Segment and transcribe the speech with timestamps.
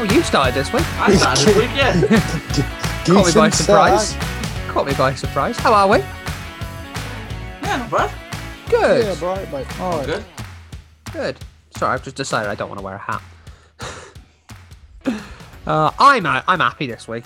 [0.00, 0.84] Oh, you started this week.
[1.00, 1.92] I started this week, yeah.
[3.04, 4.08] Caught me by Decent surprise.
[4.10, 4.68] start.
[4.68, 5.56] Caught me by surprise.
[5.58, 5.98] How are we?
[7.62, 8.10] Yeah, not bad.
[8.70, 9.04] Good.
[9.20, 9.80] Yeah, right, mate.
[9.80, 10.06] All right.
[10.06, 10.24] Good.
[11.12, 11.36] Good.
[11.76, 13.22] Sorry, I've just decided I don't want to wear a hat.
[15.66, 17.24] uh, I'm uh, I'm happy this week.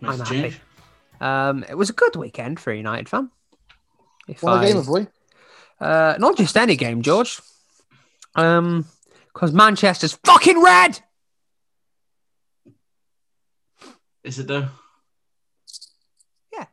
[0.00, 0.40] Makes I'm a happy.
[0.42, 0.60] change.
[1.20, 3.30] Um, it was a good weekend for a United fan.
[4.26, 5.06] If What a I- game have we?
[5.80, 7.40] Uh, not just any game, George.
[8.34, 8.86] Um,
[9.32, 11.00] because Manchester's fucking red.
[14.26, 14.68] Is it though?
[16.52, 16.64] Yeah.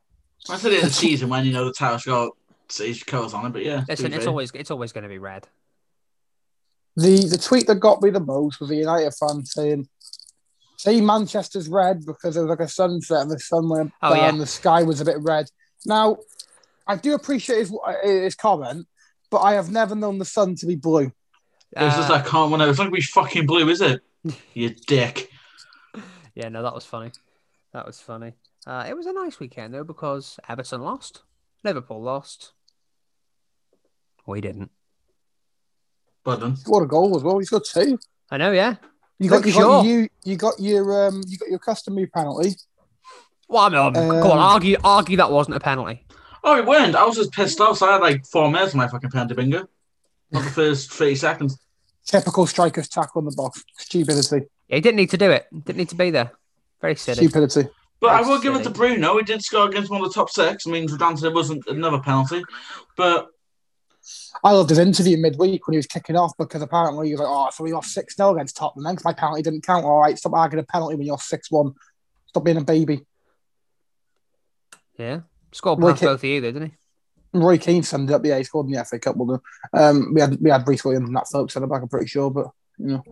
[0.49, 2.31] I said it in the season when you know the title's got
[2.79, 3.81] its colours on it, but yeah.
[3.81, 5.47] to Listen, it's always it's always going to be red.
[6.95, 9.87] The the tweet that got me the most was a United fan saying,
[10.77, 14.17] "Say Manchester's red because there was like a sunset and the sun went Oh, down,
[14.17, 14.29] yeah.
[14.29, 15.45] and the sky was a bit red."
[15.85, 16.17] Now,
[16.87, 17.73] I do appreciate his
[18.03, 18.87] his comment,
[19.29, 21.11] but I have never known the sun to be blue.
[21.71, 22.61] It's just I can't one.
[22.61, 24.01] It's not gonna be fucking blue, is it?
[24.55, 25.29] you dick.
[26.33, 27.11] Yeah, no, that was funny.
[27.73, 28.33] That was funny.
[28.65, 31.23] Uh, it was a nice weekend though because Everton lost,
[31.63, 32.53] Liverpool lost.
[34.25, 34.71] We didn't.
[36.25, 36.51] Well done.
[36.51, 37.39] He scored a goal as well.
[37.39, 37.99] He's got two.
[38.31, 38.75] I know, yeah.
[39.19, 39.61] You got Look, you sure.
[39.63, 42.55] got you you got your um you got your customary penalty.
[43.49, 46.05] Well, I mean, come on, Um, argue, argue that wasn't a penalty.
[46.43, 46.95] Oh, it weren't.
[46.95, 47.77] I was just pissed off.
[47.77, 49.67] So I had like four minutes on my fucking penalty bingo.
[50.31, 51.59] Not the first 30 seconds.
[52.05, 53.63] Typical strikers tackle in the box.
[53.77, 54.47] Stupidity.
[54.67, 55.45] Yeah, he didn't need to do it.
[55.53, 56.31] Didn't need to be there.
[56.83, 57.27] Very silly.
[57.27, 57.69] Stupidity.
[58.01, 58.69] But I That's will give it to.
[58.69, 59.17] Bruno.
[59.17, 60.67] He did score against one of the top six.
[60.67, 62.43] I mean, granted, it wasn't another penalty.
[62.97, 63.29] But
[64.43, 67.29] I loved his interview midweek when he was kicking off because apparently he was like,
[67.31, 68.83] "Oh, so we lost six 0 against Tottenham.
[68.83, 69.85] Then 'cause my penalty didn't count.
[69.85, 71.73] All right, stop arguing a penalty when you're six one.
[72.27, 73.05] Stop being a baby."
[74.97, 75.21] Yeah,
[75.53, 76.77] scored Well, past he- both of you, though, didn't he?
[77.39, 78.25] Roy Keane summed it up.
[78.25, 79.15] Yeah, he scored in the FA Cup.
[79.15, 79.41] Well,
[79.73, 81.81] um, we had we had Rhys Williams and Nat Phillips the back.
[81.81, 83.03] I'm pretty sure, but you know,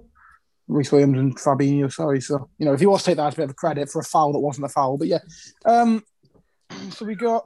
[0.68, 1.92] Rhys Williams and Fabinho.
[1.92, 3.90] Sorry, so you know, if you want to take that as a bit of credit
[3.90, 5.20] for a foul that wasn't a foul, but yeah.
[5.66, 6.04] Um,
[6.92, 7.46] so we got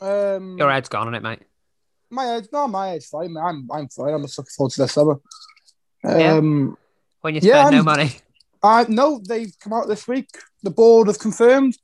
[0.00, 1.42] um, Your head's gone on it, mate.
[2.10, 2.48] my head.
[2.52, 3.34] No, my head's fine.
[3.36, 4.12] I'm I'm fine.
[4.14, 5.20] I'm just looking forward to the summer.
[6.04, 6.34] Yeah.
[6.34, 6.76] Um,
[7.20, 8.12] When you Yeah, spend no money.
[8.62, 10.28] Uh, no, they've come out this week.
[10.62, 11.76] The board have confirmed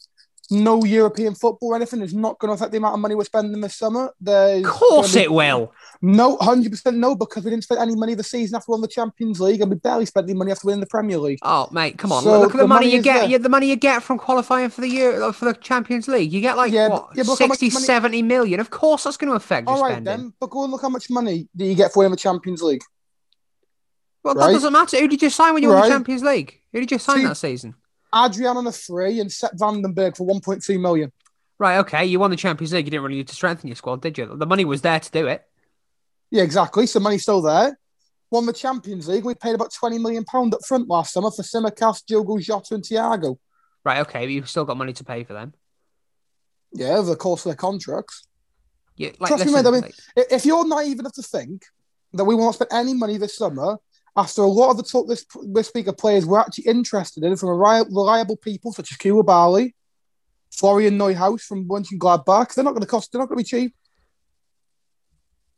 [0.50, 3.24] no European football or anything is not going to affect the amount of money we're
[3.24, 4.10] spending this summer.
[4.20, 5.72] There's Of course be- it will.
[6.00, 8.88] No, 100% no, because we didn't spend any money the season after we won the
[8.88, 11.38] Champions League and we barely spent any money after winning the Premier League.
[11.42, 12.22] Oh, mate, come on.
[12.22, 13.28] So look at the, the money, money you get.
[13.28, 16.32] Yeah, the money you get from qualifying for the for the Champions League.
[16.32, 18.60] You get like Yeah, what, yeah, look how much 60, money- 70 million.
[18.60, 20.04] Of course, that's going to affect your All right, spending.
[20.24, 22.62] then, but go and look how much money do you get for winning the Champions
[22.62, 22.82] League.
[24.24, 24.98] Well, that doesn't matter.
[24.98, 26.60] Who did you sign when you won the Champions League?
[26.72, 27.74] Who did you sign See- that season?
[28.14, 31.12] Adrian on a free and Sepp van den Berg for 1.2 million.
[31.58, 32.04] Right, okay.
[32.06, 32.86] You won the Champions League.
[32.86, 34.36] You didn't really need to strengthen your squad, did you?
[34.36, 35.44] The money was there to do it.
[36.30, 36.86] Yeah, exactly.
[36.86, 37.78] So money's still there.
[38.30, 39.24] Won the Champions League.
[39.24, 42.84] We paid about 20 million pound up front last summer for Tsimikas, Diogo Jota, and
[42.84, 43.38] Thiago.
[43.84, 44.20] Right, okay.
[44.20, 45.54] But you've still got money to pay for them.
[46.72, 48.26] Yeah, over the course of their contracts.
[48.96, 51.64] Yeah, like, Trust me, listen, mate, I mean- like- If you're naive enough to think
[52.12, 53.78] that we won't spend any money this summer,
[54.16, 57.36] after a lot of the talk this this week of players we're actually interested in
[57.36, 59.74] from reli- reliable people such as Koulibaly,
[60.50, 63.12] Florian Neuhaus from Mönchengladbach, they're not going to cost.
[63.12, 63.74] They're not going to be cheap.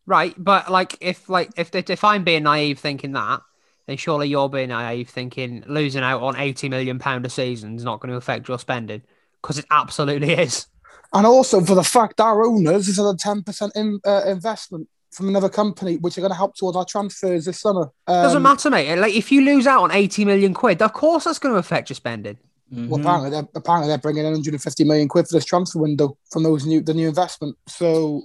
[0.06, 3.42] Right, but like if like if if I'm being naive thinking that,
[3.86, 7.84] then surely you're being naive thinking losing out on eighty million pound a season is
[7.84, 9.02] not going to affect your spending
[9.40, 10.66] because it absolutely is.
[11.12, 14.88] And also for the fact our owners is at a ten percent in, uh, investment
[15.10, 17.90] from another company, which are going to help towards our transfers this summer.
[18.06, 18.94] Um, Doesn't matter, mate.
[18.96, 21.90] Like if you lose out on eighty million quid, of course that's going to affect
[21.90, 22.38] your spending.
[22.72, 23.00] Well, Mhm.
[23.00, 26.64] apparently they're, apparently they're bringing in 150 million quid for this transfer window from those
[26.64, 27.56] new the new investment.
[27.66, 28.22] So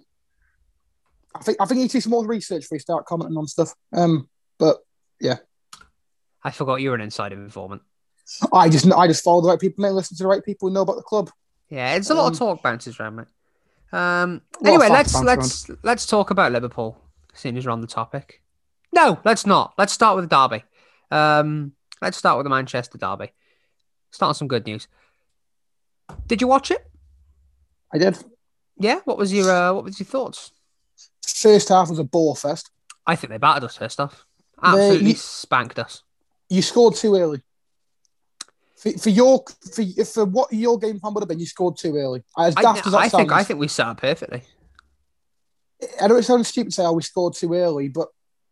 [1.34, 3.38] I think I think you need to do some more research before you start commenting
[3.38, 3.73] on stuff.
[3.91, 4.29] Um,
[4.59, 4.78] but
[5.19, 5.38] yeah,
[6.44, 7.81] I forgot you were an insider informant.
[8.53, 10.73] I just I just follow the right people, and listen to the right people who
[10.75, 11.31] know about the club.
[11.69, 13.28] Yeah, it's a lot of Um, talk bounces around, mate.
[13.96, 14.42] Um.
[14.64, 16.97] Anyway, let's let's let's talk about Liverpool.
[17.34, 18.42] Seeing as we're on the topic.
[18.94, 19.74] No, let's not.
[19.78, 20.64] Let's start with the derby.
[21.12, 21.74] Um.
[22.02, 23.32] Let's start with the Manchester derby.
[24.12, 24.88] Start on some good news.
[26.28, 26.86] Did you watch it?
[27.94, 28.18] I did.
[28.78, 29.00] Yeah.
[29.06, 30.52] What was your uh, What was your thoughts?
[31.26, 32.72] First half was a ball fest.
[33.08, 34.26] I think they battered us first off.
[34.62, 36.03] Absolutely you- spanked us.
[36.50, 37.42] You scored too early.
[38.77, 39.43] For, for your
[39.73, 42.23] for, for what your game plan would have been, you scored too early.
[42.37, 44.43] As I, as that I think I think we set up perfectly.
[46.01, 48.07] I know it sounds stupid to say, oh, we scored too early, but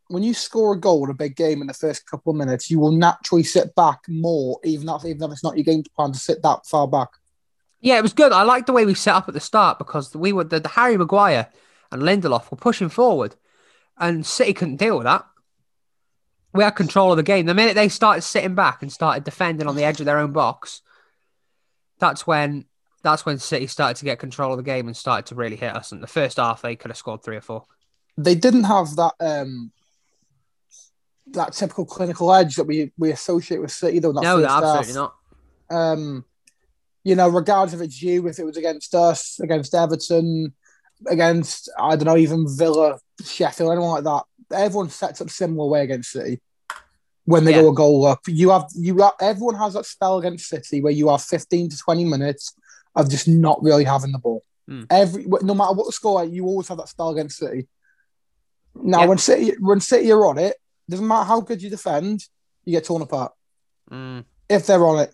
[0.07, 2.69] when you score a goal in a big game in the first couple of minutes,
[2.69, 6.11] you will naturally sit back more, even if, even if it's not your game plan
[6.11, 7.09] to sit that far back.
[7.79, 8.31] Yeah, it was good.
[8.31, 10.69] I liked the way we set up at the start because we were the, the
[10.69, 11.49] Harry Maguire
[11.91, 13.35] and Lindelof were pushing forward,
[13.97, 15.25] and City couldn't deal with that.
[16.53, 17.45] We had control of the game.
[17.45, 20.31] The minute they started sitting back and started defending on the edge of their own
[20.31, 20.81] box,
[21.99, 22.65] that's when
[23.01, 25.75] that's when City started to get control of the game and started to really hit
[25.75, 25.91] us.
[25.91, 27.65] And the first half, they could have scored three or four.
[28.17, 29.71] They didn't have that um
[31.27, 34.13] that typical clinical edge that we we associate with City though.
[34.13, 34.63] that no, first half.
[34.63, 35.15] absolutely not.
[35.71, 36.25] um,
[37.03, 40.53] you know, regardless if it's you, if it was against us, against Everton,
[41.07, 44.23] against I don't know, even Villa, Sheffield, anyone like that,
[44.53, 46.41] everyone sets up similar way against City.
[47.25, 47.61] When they Yeah.
[47.61, 50.91] go a goal up, you have you have, everyone has that spell against City where
[50.91, 52.53] you have fifteen to twenty minutes
[52.95, 54.41] of just not really having the ball.
[54.67, 54.83] Hmm.
[54.89, 57.67] Every no matter what the score, you always have that spell against City.
[58.75, 59.05] Now, Yeah.
[59.07, 60.57] when City when City are on it,
[60.89, 62.25] doesn't matter how good you defend,
[62.65, 63.31] you get torn apart
[63.91, 64.25] Mm.
[64.49, 65.13] if they're on it.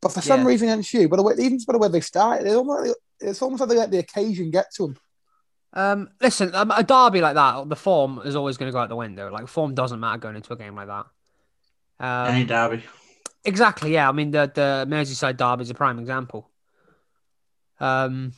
[0.00, 0.46] But for some Yeah.
[0.46, 3.60] reason against you, but the way, even by the way they started, almost, it's almost
[3.60, 4.96] like they let the occasion get to them.
[5.74, 8.88] Um, listen, um, a derby like that, the form is always going to go out
[8.88, 9.30] the window.
[9.30, 11.06] Like form doesn't matter going into a game like that.
[11.98, 12.84] Um, Any derby.
[13.44, 13.92] Exactly.
[13.92, 14.08] Yeah.
[14.08, 16.48] I mean, the the Merseyside derby is a prime example.
[17.80, 18.32] Um,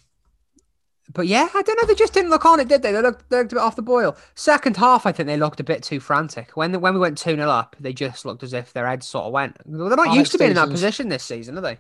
[1.12, 1.87] but yeah, I don't know.
[1.87, 2.91] They just didn't look on it, did they?
[2.91, 4.17] They looked, they looked a bit off the boil.
[4.35, 6.56] Second half, I think they looked a bit too frantic.
[6.56, 9.27] When when we went two 0 up, they just looked as if their heads sort
[9.27, 9.56] of went.
[9.65, 11.79] They're not Panic used to being in that position this season, are they?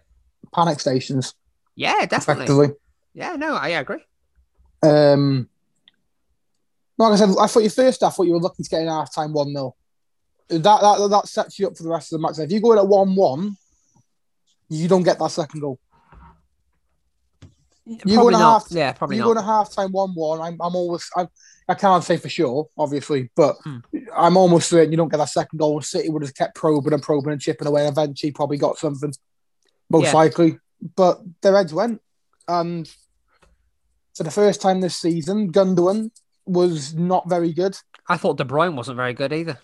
[0.54, 1.34] Panic stations,
[1.74, 2.44] Yeah, definitely.
[2.44, 2.76] effectively.
[3.14, 4.04] Yeah, no, I agree.
[4.82, 5.48] Um,
[6.98, 8.88] like I said, I thought your first half, what you were looking to get in
[8.88, 9.74] half time 1 0.
[10.48, 12.38] That, that, that sets you up for the rest of the match.
[12.38, 13.56] If you go in at 1 1,
[14.70, 15.78] you don't get that second goal.
[17.84, 18.62] You go probably in not.
[18.62, 19.26] half- yeah, probably you not.
[19.26, 20.40] go in a half time 1 1.
[20.40, 21.28] I'm, I'm always, I'm,
[21.68, 23.78] I can't say for sure, obviously, but Hmm.
[24.16, 25.80] I'm almost certain you don't get that second goal.
[25.82, 29.12] City would have kept probing and probing and chipping away and eventually probably got something,
[29.90, 30.12] most Yeah.
[30.14, 30.58] likely.
[30.96, 32.00] But their heads went.
[32.48, 32.88] And
[34.16, 36.10] for the first time this season, Gundogan
[36.46, 37.76] was not very good.
[38.08, 39.58] I thought De Bruyne wasn't very good either.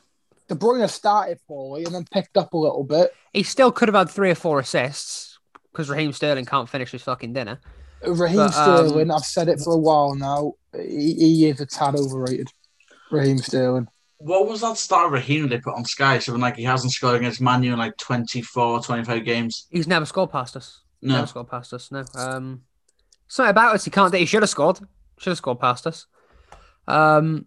[0.48, 3.14] De Bruyne started poorly and then picked up a little bit.
[3.32, 5.38] He still could have had three or four assists
[5.70, 7.60] because Raheem Sterling can't finish his fucking dinner.
[8.06, 11.66] Raheem But, um, Sterling, I've said it for a while now, he, he is a
[11.66, 12.48] tad overrated.
[13.10, 13.88] Raheem Sterling.
[14.18, 16.18] What was that star of Raheem they put on Sky?
[16.18, 19.66] Something like he hasn't scored against Manu in like 24, 25 games.
[19.70, 20.82] He's never scored past us.
[21.00, 21.14] No.
[21.14, 21.90] Never scored past us.
[21.90, 22.04] No.
[22.14, 22.62] Um,
[23.32, 23.84] something about us.
[23.84, 24.14] He can't.
[24.14, 24.78] He should have scored.
[25.18, 26.06] Should have scored past us.
[26.86, 27.46] Um,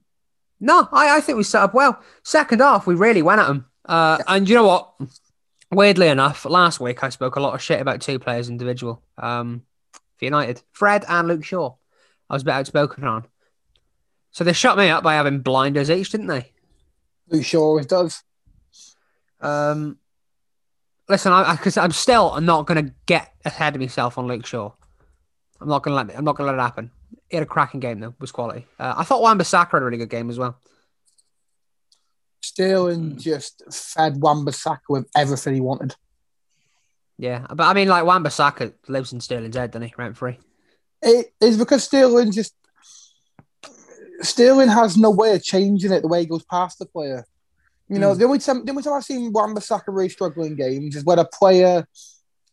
[0.60, 2.02] no, I, I think we set up well.
[2.24, 3.66] Second half, we really went at him.
[3.86, 4.94] Uh, and you know what?
[5.72, 9.04] Weirdly enough, last week I spoke a lot of shit about two players individual.
[9.18, 9.64] Um,
[10.18, 11.76] for United, Fred and Luke Shaw.
[12.30, 13.26] I was a bit outspoken on.
[14.32, 16.52] So they shut me up by having blinders each, didn't they?
[17.30, 18.24] Luke Shaw always does.
[19.40, 19.98] Um,
[21.08, 24.72] listen, I because I'm still not going to get ahead of myself on Luke Shaw.
[25.62, 26.92] I'm not going to let it, I'm not to let it happen.
[27.30, 28.66] He had a cracking game though, was quality.
[28.80, 30.60] Uh, I thought Wan-Bissaka had a really good game as well.
[32.42, 35.96] Sterling just fed Wan-Bissaka with everything he wanted.
[37.18, 39.94] Yeah, but I mean, like Wan-Bissaka lives in Sterling's head, doesn't he?
[39.98, 40.38] Rent free.
[41.02, 42.54] It is because Sterling just
[44.22, 47.26] Sterling has no way of changing it the way he goes past the player.
[47.90, 48.20] You know, Hmm.
[48.20, 51.26] the only time the only time I've seen Wan-Bissaka really struggling games is when a
[51.26, 51.88] player,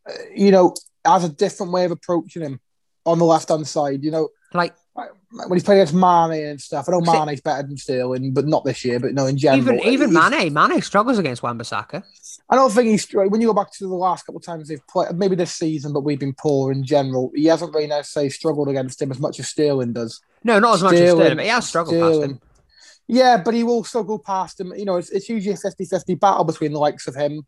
[0.09, 2.61] uh, you know, has a different way of approaching him
[3.05, 4.03] on the left hand side.
[4.05, 6.87] You know, Like when he's playing against Mane and stuff.
[6.89, 9.01] I know Mane's better than Sterling, but not this year.
[9.01, 12.03] But no, in general, even even Mane, Mane struggles against Wan-Bissaka.
[12.51, 14.87] I don't think he's when you go back to the last couple of times they've
[14.87, 17.33] played, maybe this season, but we've been poor in general.
[17.35, 20.21] He hasn't really necessarily struggled against him as much as Sterling does.
[20.45, 22.41] No, not as much as Sterling- Sterling, but he has struggled past him.
[23.09, 24.73] Yeah, but he will still go past him.
[24.77, 27.47] You know, it's, it's usually a 50 50 battle between the likes of him.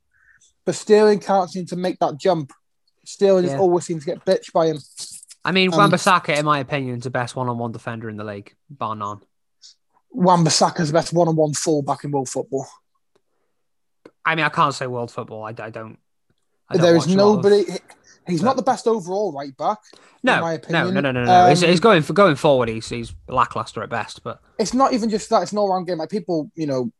[0.64, 2.52] But Sterling can't seem to make that jump.
[3.04, 3.60] Sterling just Yeah.
[3.60, 4.78] always seems to get bitched by him.
[5.44, 8.54] I mean, Um, Wan-Bissaka, in my opinion, is the best one-on-one defender in the league,
[8.70, 9.20] bar none.
[10.10, 12.66] Wan Bissaka's the best one on one fullback in world football.
[14.24, 15.44] I mean, I can't say world football.
[15.44, 15.98] I, I don't.
[16.68, 17.64] I don't There is lot of- nobody.
[18.26, 19.78] He's but- not the best overall right back.
[20.22, 20.94] No, in my no, opinion.
[20.94, 21.48] no, no, no, no.
[21.50, 22.70] he's, Um, he's going for going forward.
[22.70, 25.42] He's he's lackluster at best, but It's not even just that.
[25.42, 25.98] It's no round game.
[25.98, 26.90] Like people, you know,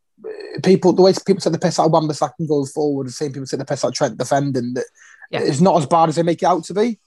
[0.62, 3.32] people the way people take the piss out of Wan Bissaka going forward, the same
[3.32, 4.74] people take the piss out of Trent defending.
[4.74, 4.84] That
[5.30, 5.40] Yeah.
[5.40, 7.00] it's not as bad as they make it out to be,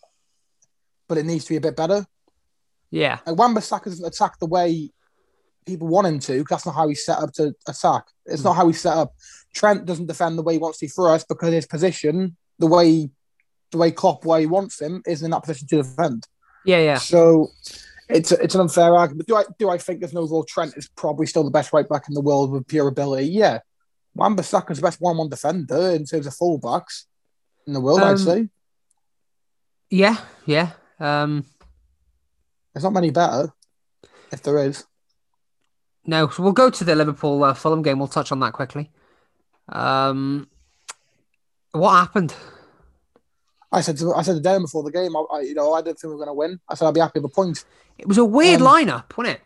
[1.07, 2.05] but it needs to be a bit better.
[2.91, 4.91] yeah, Like Wan Bissaka doesn't attack the way
[5.65, 6.43] people want him to.
[6.43, 8.05] 'cause That's not how he's set up to attack.
[8.25, 9.13] It's not how he's set up.
[9.53, 13.09] Trent doesn't defend the way he wants to for us because his position, the way
[13.71, 16.25] the way Klopp where he wants him, isn't in that position to defend.
[16.63, 16.97] yeah, yeah.
[16.97, 17.49] So
[18.07, 19.27] it's it's an unfair argument.
[19.27, 21.87] Do I do I think there's an overall Trent is probably still the best right
[21.89, 23.25] back in the world with pure ability?
[23.27, 23.59] Yeah.
[24.15, 27.03] Wan Bissaka's the best one one defender in terms of fullbacks
[27.67, 28.49] in the world, I'd Um, say.
[29.89, 30.71] Yeah, yeah.
[30.99, 31.45] Um,
[32.73, 33.53] There's not many better,
[34.31, 34.85] if there is.
[36.05, 37.99] no, so we'll go to the Liverpool uh, Fulham game.
[37.99, 38.91] We'll touch on that quickly.
[39.69, 40.47] Um,
[41.71, 42.33] what happened?
[43.71, 45.81] I said to I said the Darren before the game, I, I you know I
[45.81, 46.59] didn't think we were going to win.
[46.69, 47.65] I said I'd be happy with a point.
[47.97, 49.41] It was a weird Um, lineup, wasn't it?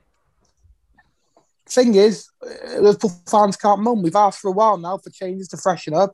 [1.68, 4.02] Thing is, uh, Liverpool fans can't moan.
[4.04, 6.12] We've asked for a while now for changes to freshen up.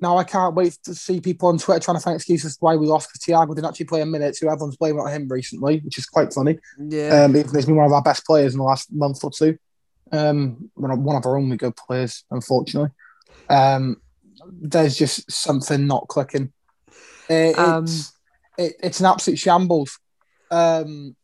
[0.00, 2.86] Now I can't wait to see people on Twitter trying to find excuses why we
[2.86, 4.36] lost because Thiago didn't actually play a minute.
[4.36, 6.58] So everyone's blaming on him recently, which is quite funny.
[6.78, 7.24] Yeah.
[7.24, 9.56] Um, he's been one of our best players in the last month or two.
[10.12, 12.90] Um, one of our only good players, unfortunately.
[13.48, 13.96] Um,
[14.50, 16.52] there's just something not clicking.
[17.28, 18.12] It- Um, it's
[18.58, 19.98] it, it's an absolute shambles.
[20.50, 21.16] Um,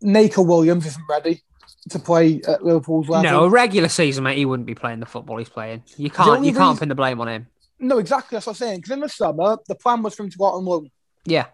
[0.00, 1.42] Neco Williams isn't ready
[1.90, 3.30] to play at Liverpool's level.
[3.30, 5.82] no, a regular season, mate, he wouldn't be playing the football he's playing.
[5.96, 7.46] You can't, you can't reason- pin the blame on him.
[7.80, 8.34] No, exactly.
[8.36, 8.76] That's what I'm saying.
[8.78, 10.90] Because in the summer, the plan was for him to go out on loan.
[11.24, 11.46] Yeah.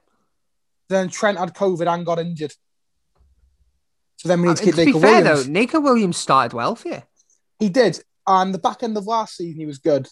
[0.89, 2.55] Then Trent had COVID and got injured.
[4.17, 5.47] So then we I need to mean, keep to be Neco fair Williams.
[5.47, 7.03] though, Neco Williams started well for you.
[7.59, 8.03] He did.
[8.27, 10.09] And the back end of last season, he was good.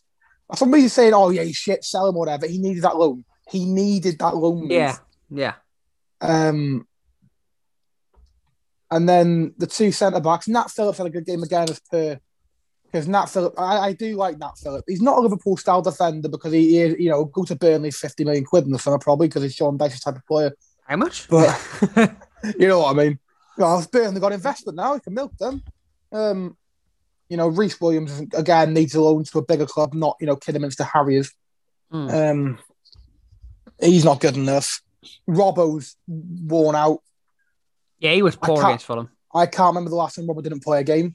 [0.55, 2.47] Somebody's saying, oh, yeah, shit, sell him, whatever.
[2.47, 3.25] He needed that loan.
[3.49, 4.61] He needed that loan.
[4.63, 4.71] move.
[4.71, 4.97] Yeah,
[5.31, 5.55] yeah.
[6.21, 6.87] Um,
[8.93, 12.21] and then the two centre backs, Nat Phillips had a good game again as per.
[12.85, 14.85] Because Nat Phillips, I, I do like Nat Phillips.
[14.87, 18.23] He's not a Liverpool style defender because he, is, you know, go to Burnley 50
[18.25, 20.53] million quid in the summer probably because he's Sean Dyche's type of player.
[20.87, 21.27] How much?
[21.27, 21.59] But
[22.59, 23.19] you know what I mean?
[23.57, 24.93] Well, Burnley got investment now.
[24.93, 25.63] He can milk them.
[26.13, 26.55] Um,
[27.31, 30.37] you know, Rhys Williams again needs a loan to a bigger club, not you know
[30.37, 31.33] Kidderminster Harriers.
[31.91, 32.09] Hmm.
[32.11, 32.59] Um,
[33.81, 34.83] he's not good enough.
[35.27, 37.01] Robbo's worn out.
[38.03, 39.11] Yeah, he was poor against Fulham.
[39.33, 41.15] I can't remember the last time Robert didn't play a game.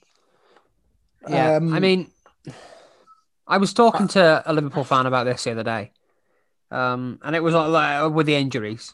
[1.27, 2.09] Yeah, Um, I mean,
[3.45, 5.91] I was talking to a Liverpool fan about this the other day,
[6.71, 8.93] um, and it was like, with the injuries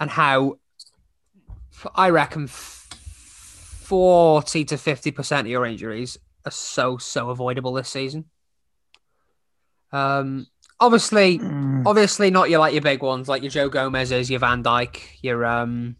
[0.00, 0.58] and how
[1.94, 8.24] I reckon forty to fifty percent of your injuries are so so avoidable this season.
[9.92, 10.48] Um,
[10.80, 11.38] obviously,
[11.86, 15.46] obviously not your like your big ones like your Joe Gomez's, your Van Dijk, your
[15.46, 15.94] um,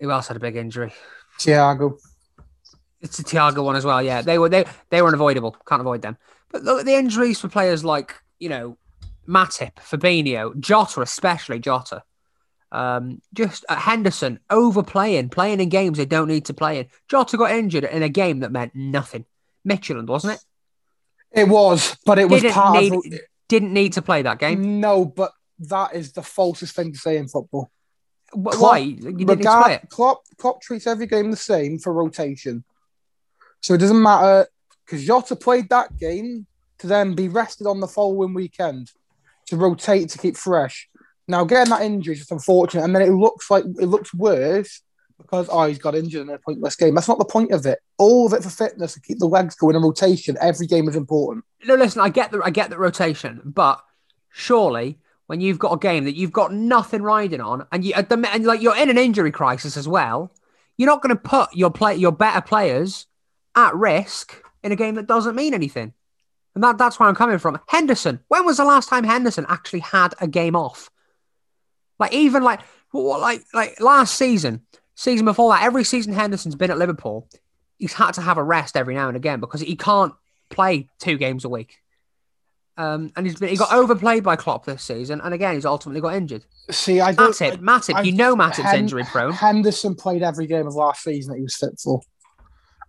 [0.00, 0.92] who else had a big injury?
[1.38, 1.98] Thiago.
[3.00, 4.02] It's the Thiago one as well.
[4.02, 5.56] Yeah, they were they they were unavoidable.
[5.66, 6.16] Can't avoid them.
[6.50, 8.78] But look at the injuries for players like you know
[9.28, 12.02] Matip, Fabinho, Jota, especially Jota.
[12.72, 16.86] Um, just uh, Henderson overplaying, playing in games they don't need to play in.
[17.08, 19.24] Jota got injured in a game that meant nothing.
[19.66, 21.40] Midtjylland, wasn't it?
[21.40, 23.04] It was, but it was Didn't part need of.
[23.48, 24.80] didn't need to play that game.
[24.80, 27.70] No, but that is the falsest thing to say in football.
[28.36, 28.78] Wh- Klopp- Why?
[28.78, 29.88] You didn't Regard-.
[29.88, 32.64] Klopp, Klopp treats every game the same for rotation.
[33.60, 34.46] So it doesn't matter
[34.84, 36.46] because Jota played that game
[36.78, 38.92] to then be rested on the following weekend
[39.46, 40.88] to rotate to keep fresh.
[41.28, 44.82] Now getting that injury is just unfortunate, and then it looks like it looks worse
[45.18, 46.94] because oh he's got injured in a pointless game.
[46.94, 47.80] That's not the point of it.
[47.98, 50.36] All of it for fitness to keep the legs going in rotation.
[50.40, 51.44] Every game is important.
[51.64, 53.80] No, listen, I get the I get the rotation, but
[54.30, 58.08] surely when you've got a game that you've got nothing riding on, and you at
[58.08, 60.32] the, and like you're in an injury crisis as well,
[60.76, 63.06] you're not going to put your play your better players
[63.54, 65.92] at risk in a game that doesn't mean anything.
[66.54, 67.60] And that, that's where I'm coming from.
[67.68, 68.20] Henderson.
[68.28, 70.90] When was the last time Henderson actually had a game off?
[71.98, 72.60] Like even like
[72.92, 74.62] what like like last season,
[74.94, 77.28] season before that, every season Henderson's been at Liverpool,
[77.78, 80.14] he's had to have a rest every now and again because he can't
[80.50, 81.78] play two games a week.
[82.78, 86.00] Um, and he's been, he got overplayed by Klopp this season, and again he's ultimately
[86.00, 86.44] got injured.
[86.70, 87.32] See, I don't.
[87.32, 89.32] Matip, Matip, I- you know Matip's Hen- injury prone.
[89.32, 92.02] Henderson played every game of last season that he was fit for,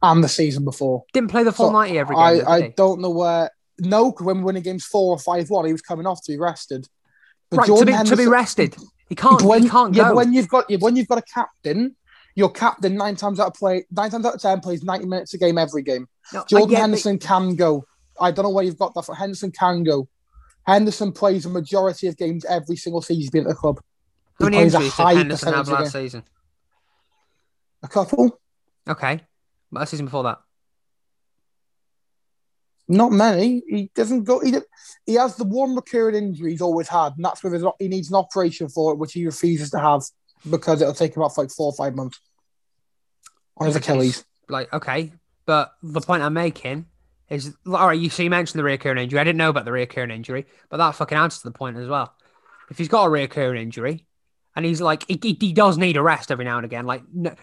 [0.01, 1.05] and the season before.
[1.13, 2.23] Didn't play the full So, ninety every game.
[2.23, 3.51] I, I don't know where.
[3.79, 6.31] No, when we were winning games four or five one, he was coming off to
[6.31, 6.87] be rested.
[7.49, 8.75] But right to be, to be rested.
[9.07, 9.41] He can't.
[9.41, 10.15] when, he can't yeah, go.
[10.15, 11.95] when you've got when you've got a captain,
[12.35, 15.33] your captain nine times out of play nine times out of ten plays ninety minutes
[15.33, 16.07] a game every game.
[16.33, 17.85] No, Jordan Henderson can go.
[18.19, 19.03] I don't know where you've got that.
[19.03, 19.15] For.
[19.15, 20.07] Henderson can go.
[20.65, 23.79] Henderson plays a majority of games every single season he's been at the club.
[24.39, 26.23] How many a injuries did Henderson have last season?
[27.83, 28.39] A couple,
[28.87, 29.21] Okay,
[29.71, 30.39] but season before that.
[32.87, 33.61] not many.
[33.67, 34.39] He doesn't go.
[34.39, 34.55] He,
[35.05, 38.15] he has the one recurring injury he's always had, and that's where he needs an
[38.15, 40.03] operation for it, which he refuses to have
[40.49, 42.19] because it'll take him off like four or five months
[43.57, 44.23] on his Achilles.
[44.49, 45.11] Like, okay,
[45.45, 46.85] but the point I'm making
[47.29, 49.19] is, all right, you so you mentioned the reoccurring injury.
[49.19, 51.87] I didn't know about the reoccurring injury, but that fucking answers to the point as
[51.87, 52.13] well.
[52.69, 54.05] If he's got a reoccurring injury,
[54.55, 57.03] and he's like, he, he, he does need a rest every now and again, like,
[57.13, 57.33] no,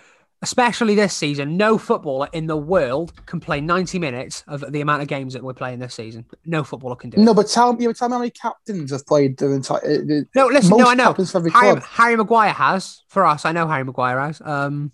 [0.42, 5.00] especially this season, no footballer in the world can play 90 minutes of the amount
[5.00, 6.26] of games that we're playing this season.
[6.44, 7.20] No footballer can do it.
[7.24, 9.80] No, but tell me, tell me how many captains have played the entire.
[9.80, 11.14] the- No, listen, no, I know.
[11.52, 11.80] Harry.
[11.88, 13.44] Harry Maguire has for us.
[13.46, 14.42] I know Harry Maguire has.
[14.44, 14.92] Um,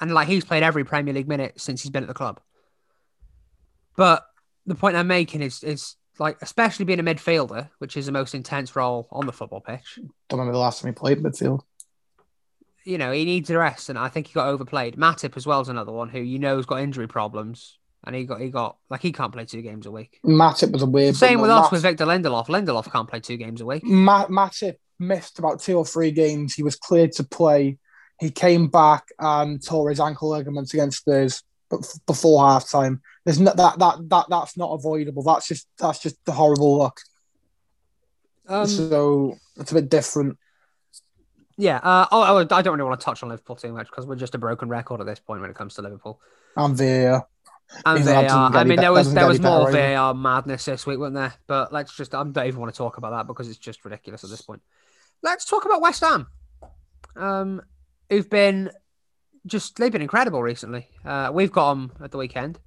[0.00, 2.40] and like he's played every Premier League minute since he's been at the club.
[3.96, 4.24] But
[4.66, 8.34] the point I'm making is is like especially being a midfielder, which is the most
[8.34, 9.98] intense role on the football pitch.
[10.28, 11.60] Don't remember the last time he played midfield.
[12.84, 14.96] You know, he needs a rest, and I think he got overplayed.
[14.96, 18.24] Matip as well is another one who you know has got injury problems, and he
[18.24, 20.20] got he got like he can't play two games a week.
[20.24, 21.16] Matip was a weird.
[21.16, 22.46] Same with us with Victor Lindelof.
[22.46, 23.82] Lindelof can't play two games a week.
[23.84, 26.54] Ma- Matip missed about two or three games.
[26.54, 27.78] He was cleared to play.
[28.20, 31.42] He came back and tore his ankle ligaments against Spurs
[32.06, 33.02] before half time.
[33.26, 35.24] There's no, that that that that's not avoidable.
[35.24, 37.00] That's just that's just the horrible luck.
[38.46, 40.38] Um, so it's a bit different.
[41.56, 41.78] yeah.
[41.78, 44.14] Uh, oh, oh, I don't really want to touch on Liverpool too much because we're
[44.14, 46.20] just a broken record at this point when it comes to Liverpool.
[46.56, 47.26] And the
[47.84, 48.54] And Even VAR.
[48.54, 49.96] I mean, there was there was more better.
[49.96, 51.34] VAR madness this week, wasn't there?
[51.48, 54.22] But let's just I don't even want to talk about that because it's just ridiculous
[54.22, 54.62] at this point.
[55.24, 56.28] Let's talk about West Ham,
[57.16, 57.60] um,
[58.08, 58.70] who've been
[59.46, 60.86] just they've been incredible recently.
[61.04, 62.60] Uh, we've got them at the weekend.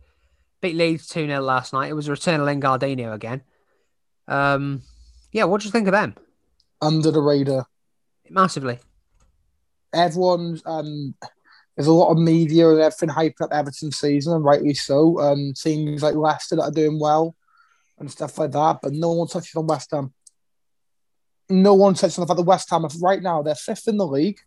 [0.62, 1.89] Beat Leeds two 0 last night.
[1.89, 3.44] It was a return of Lingardinho again.
[4.28, 4.82] Um,
[5.32, 6.16] yeah, what do you think of them?
[6.82, 7.66] under the radar.
[8.30, 8.80] Massively.
[9.94, 11.16] Everyone's um,
[11.75, 15.20] there's a lot of media and everything hyping up Everton's season, and rightly so.
[15.20, 17.36] And teams like Leicester that are doing well
[17.98, 20.13] and stuff like that, but no one touches on West Ham.
[21.50, 24.08] No one touches on the fact that West Ham, right now they're fifth in the
[24.08, 24.39] league.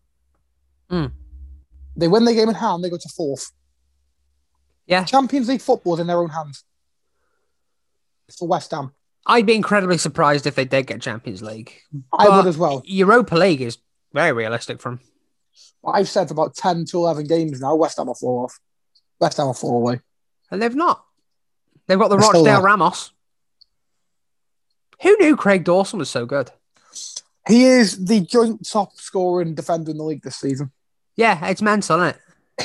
[0.90, 1.12] Mm.
[1.96, 3.50] They win the game in hand, they go to fourth.
[4.86, 6.64] Yeah, Champions League football is in their own hands.
[8.38, 8.92] For West Ham,
[9.26, 11.74] I'd be incredibly surprised if they did get Champions League.
[12.12, 12.82] I But would as well.
[12.84, 13.78] Europa League is
[14.12, 15.00] very realistic from.
[15.86, 17.74] I've said for about ten to eleven games now.
[17.74, 18.58] West Ham are four off.
[19.20, 20.00] West Ham are four away.
[20.50, 21.04] And they've not.
[21.86, 22.62] They've got the They're Rochdale.
[22.62, 23.12] Ramos.
[25.02, 26.50] Who knew Craig Dawson was so good?
[27.48, 30.70] He is the joint top scoring defender in the league this season.
[31.16, 32.20] Yeah, it's mental, isn't it?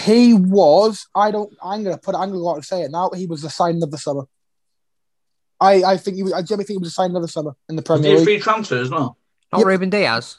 [0.06, 1.08] He was.
[1.16, 1.54] I don't.
[1.64, 2.16] I'm gonna put.
[2.16, 3.10] I'm gonna go out and say it now.
[3.16, 4.24] He was the signing of the summer.
[5.60, 5.84] I.
[5.84, 6.34] I think he was.
[6.34, 8.26] I genuinely think he was the signing of the summer in the Was Premier League.
[8.26, 9.18] free transfer as well?
[9.52, 9.68] Not Yep.
[9.68, 10.38] Ruben Dias,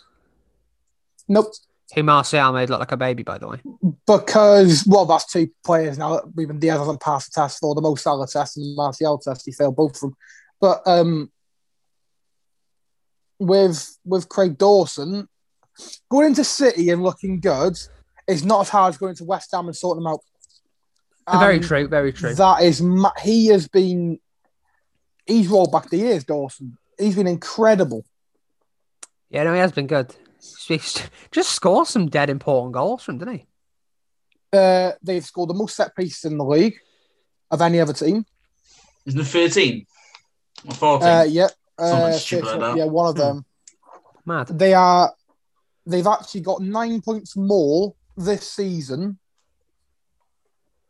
[1.29, 1.53] Nope.
[1.95, 3.61] who Martial made look like a baby, by the way.
[4.07, 6.21] Because well, that's two players now.
[6.39, 9.47] Even Diaz hasn't passed the test for the Mo Salah test and the Martial test.
[9.47, 10.17] He failed both of them.
[10.61, 11.31] But um,
[13.39, 15.29] with with Craig Dawson
[16.11, 17.79] going into City and looking good
[18.29, 20.21] is not as hard as going to West Ham and sorting them out.
[21.41, 22.35] very true, very true.
[22.35, 24.19] That is, ma- he has been,
[25.27, 26.77] he's rolled back the years, Dawson.
[26.99, 28.05] He's been incredible.
[29.31, 30.15] yeah, no, he has been good.
[30.67, 33.47] He's just scored some dead important goals from, didn't he?
[34.53, 36.79] Uh, they've scored the most set pieces in the league
[37.51, 38.25] of any other team.
[39.07, 39.87] Isn't it 13
[40.69, 41.09] or 14?
[41.09, 42.77] Uh, yeah, uh, Something like that.
[42.77, 43.21] yeah, one of Hmm.
[43.21, 43.45] them.
[44.25, 44.49] Mad.
[44.49, 45.13] They are,
[45.87, 49.19] they've actually got nine points more this season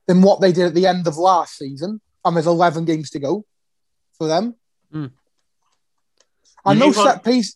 [0.07, 3.19] than what they did at the end of last season, and there's 11 games to
[3.19, 3.45] go
[4.17, 4.55] for them.
[4.91, 5.07] Hmm.
[6.65, 7.55] And those set piece,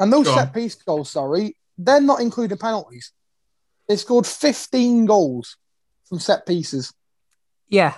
[0.00, 3.12] and those set piece goals, sorry, they're not including penalties.
[3.88, 5.56] They scored 15 goals
[6.08, 6.92] from set pieces.
[7.68, 7.96] Yeah.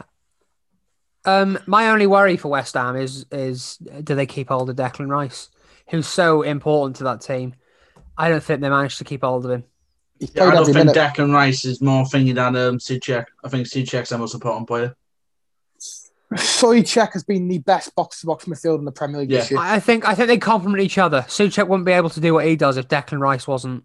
[1.25, 5.11] Um, my only worry for West Ham is is do they keep hold of Declan
[5.11, 5.51] Rice,
[5.89, 7.55] who's so important to that team?
[8.17, 9.65] I don't think they managed to keep hold of him.
[10.19, 10.95] He's Yeah, I don't think minute.
[10.95, 13.27] Declan Rice is more thingy than um, Soucek.
[13.45, 14.97] I think Soucek's the most important player.
[16.35, 19.61] Soucek has been the best box to box midfielder in the Premier League this year.
[19.61, 21.23] I I think I think they complement each other.
[21.23, 23.85] Soucek wouldn't be able to do what he does if Declan Rice wasn't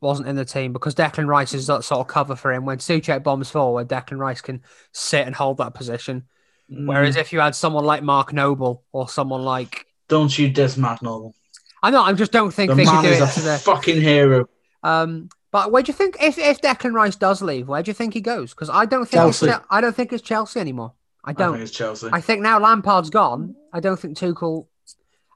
[0.00, 2.64] wasn't in the team because Declan Rice is that sort of cover for him.
[2.64, 6.24] When Soucek bombs forward, Declan Rice can sit and hold that position.
[6.68, 10.76] Whereas Mm, if you had someone like Mark Noble or someone like don't you diss
[10.76, 11.34] Matt Noble.
[11.82, 13.40] I know, I just don't think The they could man do is it a to
[13.40, 14.48] the fucking hero.
[14.82, 17.94] Um, but where do you think if if Declan Rice does leave, where do you
[17.94, 18.50] think he goes?
[18.50, 19.46] Because I don't think Chelsea.
[19.46, 20.94] It's, I don't think it's Chelsea anymore.
[21.24, 21.52] I I don't.
[21.52, 22.08] think it's Chelsea.
[22.12, 23.54] I think now Lampard's gone.
[23.72, 24.66] I don't think Tuchel.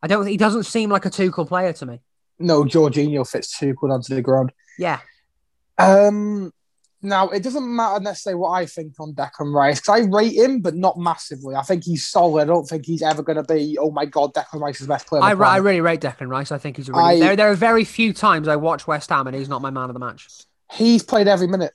[0.02, 0.24] I don't.
[0.24, 2.00] think He doesn't seem like a Tuchel player to me.
[2.40, 4.50] No, Jorginho fits too good onto the ground.
[4.76, 4.98] Yeah,
[5.78, 6.52] Um,
[7.00, 10.60] now it doesn't matter necessarily what I think on Declan Rice because I rate him,
[10.60, 11.54] but not massively.
[11.54, 12.42] I think he's solid.
[12.42, 13.76] I don't think he's ever going to be.
[13.80, 15.22] Oh my god, Declan Rice is the best player.
[15.22, 16.50] I, I really rate Declan Rice.
[16.50, 17.04] I think he's a really.
[17.04, 19.70] I- there, there are very few times I watch West Ham and he's not my
[19.70, 20.28] man of the match.
[20.72, 21.72] He's played every minute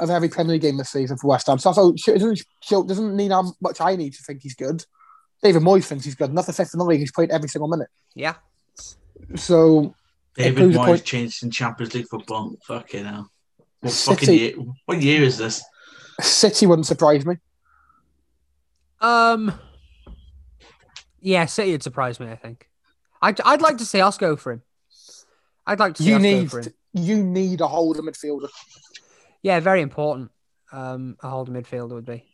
[0.00, 1.58] of every Premier League game this season for West Ham.
[1.58, 4.84] So, so it doesn't show, doesn't mean how much I need to think he's good.
[5.42, 6.30] David Moyes thinks he's good.
[6.30, 7.00] Another fifth in the league.
[7.00, 7.88] He's played every single minute.
[8.14, 8.34] Yeah,
[9.36, 9.94] So
[10.36, 12.56] David proves Moyes changed in Champions League football.
[12.66, 13.30] Fucking hell.
[13.84, 14.74] What City- fucking year?
[14.86, 15.62] What year is this?
[16.20, 17.36] City wouldn't surprise me.
[19.00, 19.52] um,
[21.20, 22.28] yeah, City would surprise me.
[22.28, 22.68] I think.
[23.22, 24.62] I'd I'd like to see us go for him.
[25.66, 26.74] I'd like to see You us need go for him.
[26.92, 28.48] you need a holder midfielder.
[29.42, 30.30] Yeah, very important.
[30.72, 32.24] Um, a holder midfielder would be.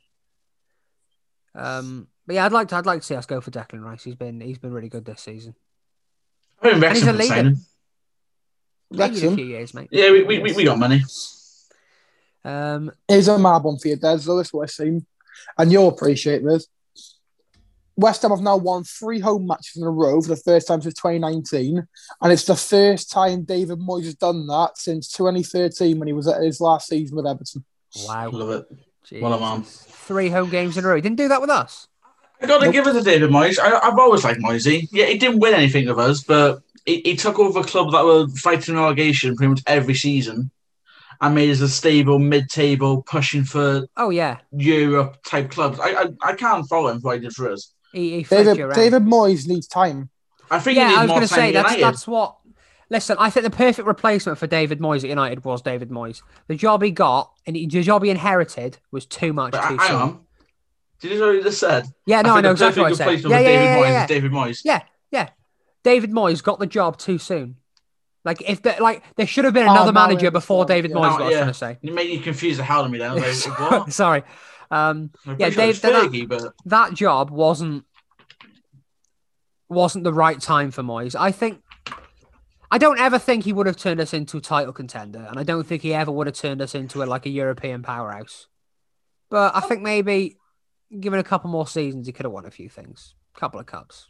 [1.54, 2.76] Um, but yeah, I'd like to.
[2.76, 4.04] I'd like to see us go for Declan Rice.
[4.04, 5.54] He's been he's been really good this season.
[6.62, 7.34] I mean, And he's a could leader.
[7.34, 7.56] sign him.
[8.92, 9.36] Maybe a Wrexham?
[9.36, 9.88] few years, mate.
[9.92, 11.02] Yeah, we, we, we, we got money.
[12.44, 14.38] Um, Here's a mad one for you, Des, though.
[14.38, 15.06] This is what I've seen.
[15.58, 16.66] And you'll appreciate this.
[17.96, 20.80] West Ham have now won three home matches in a row for the first time
[20.80, 21.86] since 2019.
[22.22, 26.26] And it's the first time David Moyes has done that since 2013 when he was
[26.26, 27.64] at his last season with Everton.
[28.06, 28.30] wow.
[28.30, 28.50] Love
[29.10, 29.20] it.
[29.22, 29.62] What a man.
[29.64, 29.82] Jesus.
[29.90, 30.94] Three home games in a row.
[30.96, 31.88] He didn't do that with us.
[32.40, 32.72] I got to Nope.
[32.72, 33.58] give it to David Moyes.
[33.58, 34.88] I, I've always liked Moisey.
[34.92, 38.04] Yeah, he didn't win anything with us, but he, he took over a club that
[38.04, 40.50] were fighting relegation pretty much every season
[41.20, 44.38] and made us a stable, mid-table, pushing for Oh yeah.
[44.52, 45.78] Europe type clubs.
[45.80, 47.72] I I, I can't follow him for what he did for us.
[47.92, 48.74] He, he flipped you David.
[48.74, 50.10] David Moyes needs time.
[50.50, 51.82] I think yeah, he I was going to say that's United.
[51.84, 52.36] that's what.
[52.88, 56.22] Listen, I think the perfect replacement for David Moyes at United was David Moyes.
[56.48, 59.76] The job he got and he, the job he inherited was too much But too
[59.76, 59.96] hang soon.
[59.96, 60.20] on.
[61.00, 61.84] Did you know what you just said?
[62.04, 63.06] Yeah, no, I, think know the exactly what I perfect said.
[63.06, 64.60] replacement Yeah, for yeah, David yeah, Moyes yeah, is David Moyes.
[64.64, 65.28] yeah, yeah.
[65.84, 67.56] David Moyes got the job too soon.
[68.24, 70.82] Like if the, like there should have been Oh, another now I manager before understand,
[70.84, 70.96] David yeah.
[70.96, 71.12] Moyes.
[71.12, 71.78] What I was trying to say.
[71.80, 73.10] You made you confuse the hell out of me then.
[73.12, 73.90] I was like.
[73.92, 74.22] Sorry.
[74.70, 77.84] Um, Yeah, sure it's Dave, that- but that job wasn't
[79.68, 81.14] wasn't the right time for Moyes.
[81.18, 81.62] I think
[82.70, 85.42] I don't ever think he would have turned us into a title contender, and I
[85.42, 88.46] don't think he ever would have turned us into a, like a European powerhouse.
[89.28, 90.36] But I think maybe
[90.98, 93.66] given a couple more seasons, he could have won a few things, a couple of
[93.66, 94.08] cups.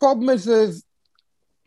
[0.00, 0.82] Problem is with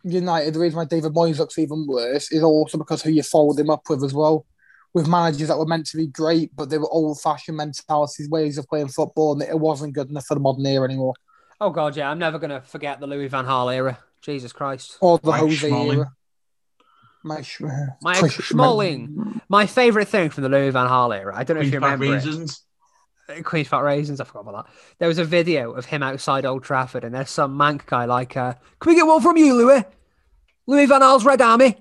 [0.05, 3.59] United, the reason why David Moyes looks even worse is also because who you followed
[3.59, 4.45] him up with as well.
[4.93, 8.57] With managers that were meant to be great, but they were old fashioned mentalities, ways
[8.57, 11.13] of playing football, and it wasn't good enough for the modern era anymore.
[11.59, 13.97] Oh god, yeah, I'm never gonna forget the Louis Van Gaal era.
[14.21, 15.95] Jesus Christ, Or the Mike Jose Schmeling.
[15.97, 16.11] era.
[17.23, 17.61] My, Sch-
[18.01, 19.41] Mike Chris- Schmeling.
[19.49, 21.33] my favorite thing from the Louis Van Gaal era.
[21.35, 22.51] I don't know if you Park remember it.
[23.43, 24.21] Queen's Fat Raisins.
[24.21, 24.73] I forgot about that.
[24.99, 28.37] There was a video of him outside Old Trafford, and there's some mank guy like,
[28.37, 29.83] uh, "Can we get one from you, Louis?
[30.67, 31.77] Louis Van Gaal's Red Army."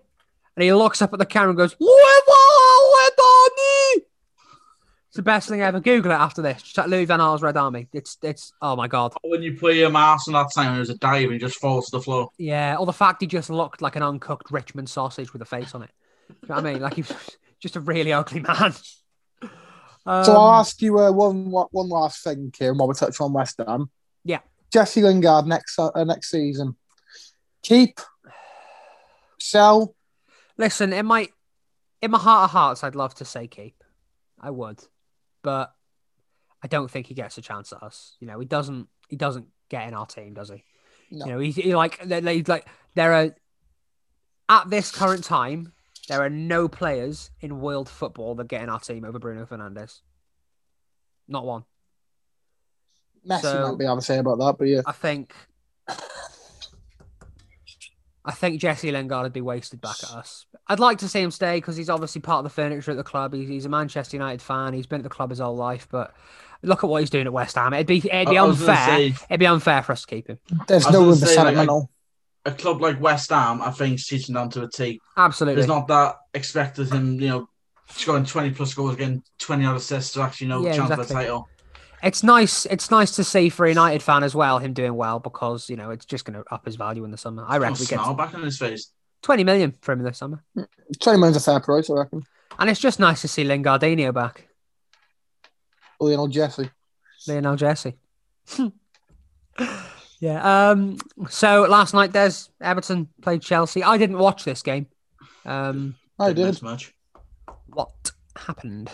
[0.56, 4.04] And he looks up at the camera and goes, "Louis Van Gaal Red Army."
[5.08, 5.78] It's the best thing ever.
[5.78, 6.60] Google it after this.
[6.62, 7.88] Just Louis Van Gaal's Red Army.
[7.92, 9.14] It's it's oh my god.
[9.22, 11.98] When you play a mass and that time, there's a dive and just falls to
[11.98, 12.30] the floor.
[12.38, 12.76] Yeah.
[12.78, 15.82] Or the fact he just looked like an uncooked Richmond sausage with a face on
[15.82, 15.90] it.
[16.28, 16.82] You know what I mean?
[16.82, 17.14] Like he was
[17.60, 18.74] just a really ugly man.
[20.06, 23.32] Um, So I'll ask you uh, one one last thing, Kieran, while we touch on
[23.32, 23.90] West Ham.
[24.24, 24.40] Yeah.
[24.72, 26.76] Jesse Lingard next uh, next season.
[27.62, 28.00] Keep,
[29.38, 29.94] sell.
[30.56, 31.28] Listen, in my
[32.02, 33.82] in my heart of hearts, I'd love to say keep.
[34.40, 34.82] I would,
[35.42, 35.72] but
[36.62, 38.16] I don't think he gets a chance at us.
[38.20, 38.88] You know, he doesn't.
[39.08, 40.64] He doesn't get in our team, does he?
[41.10, 41.26] No.
[41.26, 43.34] You know, he's he like they- like there are
[44.48, 45.72] at this current time
[46.08, 50.00] there are no players in world football that get in our team over Bruno Fernandes.
[51.28, 51.64] Not one.
[53.28, 54.82] Messi So- might be able to say about that, but yeah.
[54.86, 55.34] I think.
[58.26, 60.46] I think Jesse Lingard would be wasted back at us.
[60.66, 63.02] I'd like to see him stay because he's obviously part of the furniture at the
[63.02, 63.34] club.
[63.34, 64.72] He's, he's a Manchester United fan.
[64.72, 65.86] He's been at the club his whole life.
[65.90, 66.14] But
[66.62, 67.74] look at what he's doing at West Ham.
[67.74, 68.76] It'd be it'd be I- I unfair.
[68.86, 70.38] say- it'd be unfair for us to keep him.
[70.66, 71.90] There's no room for say, like, sentimental.
[72.46, 75.00] A club like West Ham, I think, is teaching down to a T.
[75.16, 75.56] Absolutely.
[75.56, 77.48] There's not that expected him, you know,
[77.88, 81.14] scoring 20 plus goals, getting 20 odd assists to actually know Yeah, chance for exactly.
[81.14, 81.48] the title.
[82.02, 82.66] It's nice.
[82.66, 85.76] It's nice to see for a United fan as well him doing well because you
[85.76, 87.44] know it's just going to up his value in the summer.
[87.48, 88.90] I Got reckon we get snarl back in his face.
[89.22, 90.66] twenty million for him this summer, mm.
[91.00, 92.22] 20 million's a fair price, I reckon.
[92.58, 94.48] and it's just nice to see Lingardinho back.
[95.98, 96.68] Lionel Jesse.
[97.26, 97.94] Lionel Jesse.
[100.24, 100.70] yeah.
[100.70, 100.96] Um.
[101.28, 103.82] So last night, there's Everton played Chelsea.
[103.82, 104.86] I didn't watch this game.
[105.44, 105.96] Um.
[106.18, 106.94] I Didn't much.
[107.66, 108.88] What happened?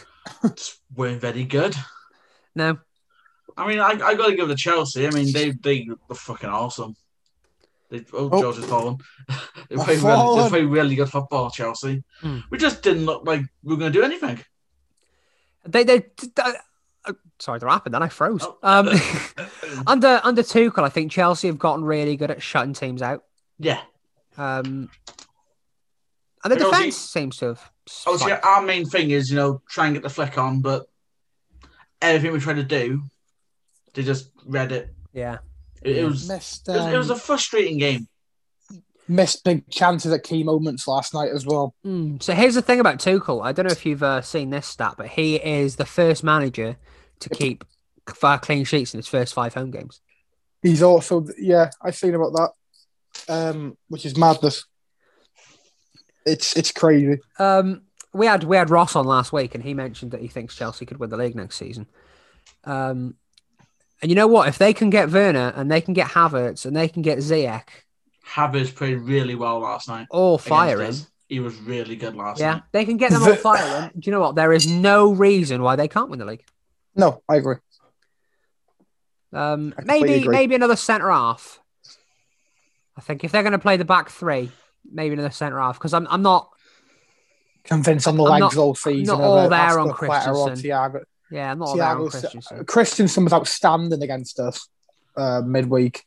[0.42, 1.74] Just weren't very good.
[2.54, 2.78] no.
[3.58, 5.06] I mean, I, I got to give it to Chelsea.
[5.06, 6.94] I mean, they they were fucking awesome.
[7.90, 8.40] They, oh, Oh.
[8.42, 8.98] George has fallen.
[9.70, 10.42] they I've play really, fallen.
[10.44, 12.04] they play really good football, Chelsea.
[12.20, 12.40] Hmm.
[12.50, 14.38] We just didn't look like we were going to do anything.
[15.64, 16.04] They they.
[17.38, 17.94] Sorry, the happened.
[17.94, 18.42] Then I froze.
[18.44, 18.58] Oh.
[18.62, 18.88] Um.
[19.86, 23.24] under under Tuchel, I think Chelsea have gotten really good at shutting teams out.
[23.58, 23.80] Yeah.
[24.36, 24.90] Um.
[26.44, 27.70] And the But obviously- defense seems to have.
[28.06, 28.44] Obviously, spiked.
[28.44, 30.86] our main thing is, you know, try and get the flick on, but
[32.02, 33.02] everything we try to do,
[33.94, 34.92] they just read it.
[35.12, 35.38] Yeah.
[35.82, 38.08] It, it was, Missed, it was it was a um, frustrating game.
[39.06, 41.76] missed big chances at key moments last night as well.
[41.86, 43.44] Mm, So here's the thing about Tuchel.
[43.44, 46.76] I don't know if you've uh, seen this stat, but he is the first manager
[47.20, 47.64] to keep
[48.14, 50.00] five clean sheets in his first five home games.
[50.62, 54.64] He's also, yeah, I've seen about that, um, which is madness.
[56.24, 57.20] It's it's crazy.
[57.38, 60.56] Um, we had we had Ross on last week, and he mentioned that he thinks
[60.56, 61.86] Chelsea could win the league next season.
[62.64, 63.14] Um,
[64.02, 64.48] and you know what?
[64.48, 67.68] If they can get Werner and they can get Havertz and they can get Ziyech
[68.26, 70.06] Havertz played really well last night.
[70.10, 70.94] all firing.
[71.28, 72.62] He was really good last yeah, night.
[72.72, 73.90] they can get them all firing.
[73.98, 74.36] Do you know what?
[74.36, 76.44] There is no reason why they can't win the league.
[76.96, 77.56] No, I agree.
[79.32, 80.28] Um, I maybe agree.
[80.36, 81.60] maybe another centre half.
[82.96, 84.50] I think if they're going to play the back three,
[84.90, 86.50] maybe another centre half because I'm I'm not
[87.64, 89.16] Convinced on the I'm legs not- all season.
[89.16, 89.50] not all of it.
[89.50, 90.54] there on Asper, Christensen.
[90.70, 91.00] Thiago.
[91.32, 92.64] yeah I'm not all there on Thiago's- Christensen.
[92.64, 94.68] Christensen was outstanding against us
[95.16, 96.04] uh, midweek,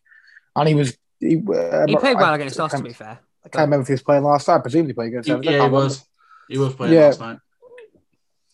[0.56, 0.98] and he was.
[1.20, 3.20] He, uh, He played I- well against I us, to be fair.
[3.46, 4.56] I can't remember if he was playing last night.
[4.56, 5.36] I presume he played against us.
[5.36, 5.76] Yeah, can't he remember.
[5.78, 6.06] was.
[6.50, 7.06] He was playing Yeah.
[7.08, 7.40] last night.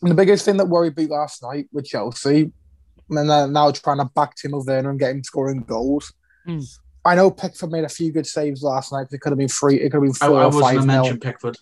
[0.06, 2.52] And the biggest thing that worried me last night with Chelsea,
[3.10, 6.14] and then now trying to back Timo Werner and get him scoring goals.
[6.46, 6.60] Hmm.
[7.04, 9.08] I know Pickford made a few good saves last night.
[9.12, 9.78] It could have been three.
[9.78, 11.58] It could have been I, four I or wasn't going five to mention Pickford.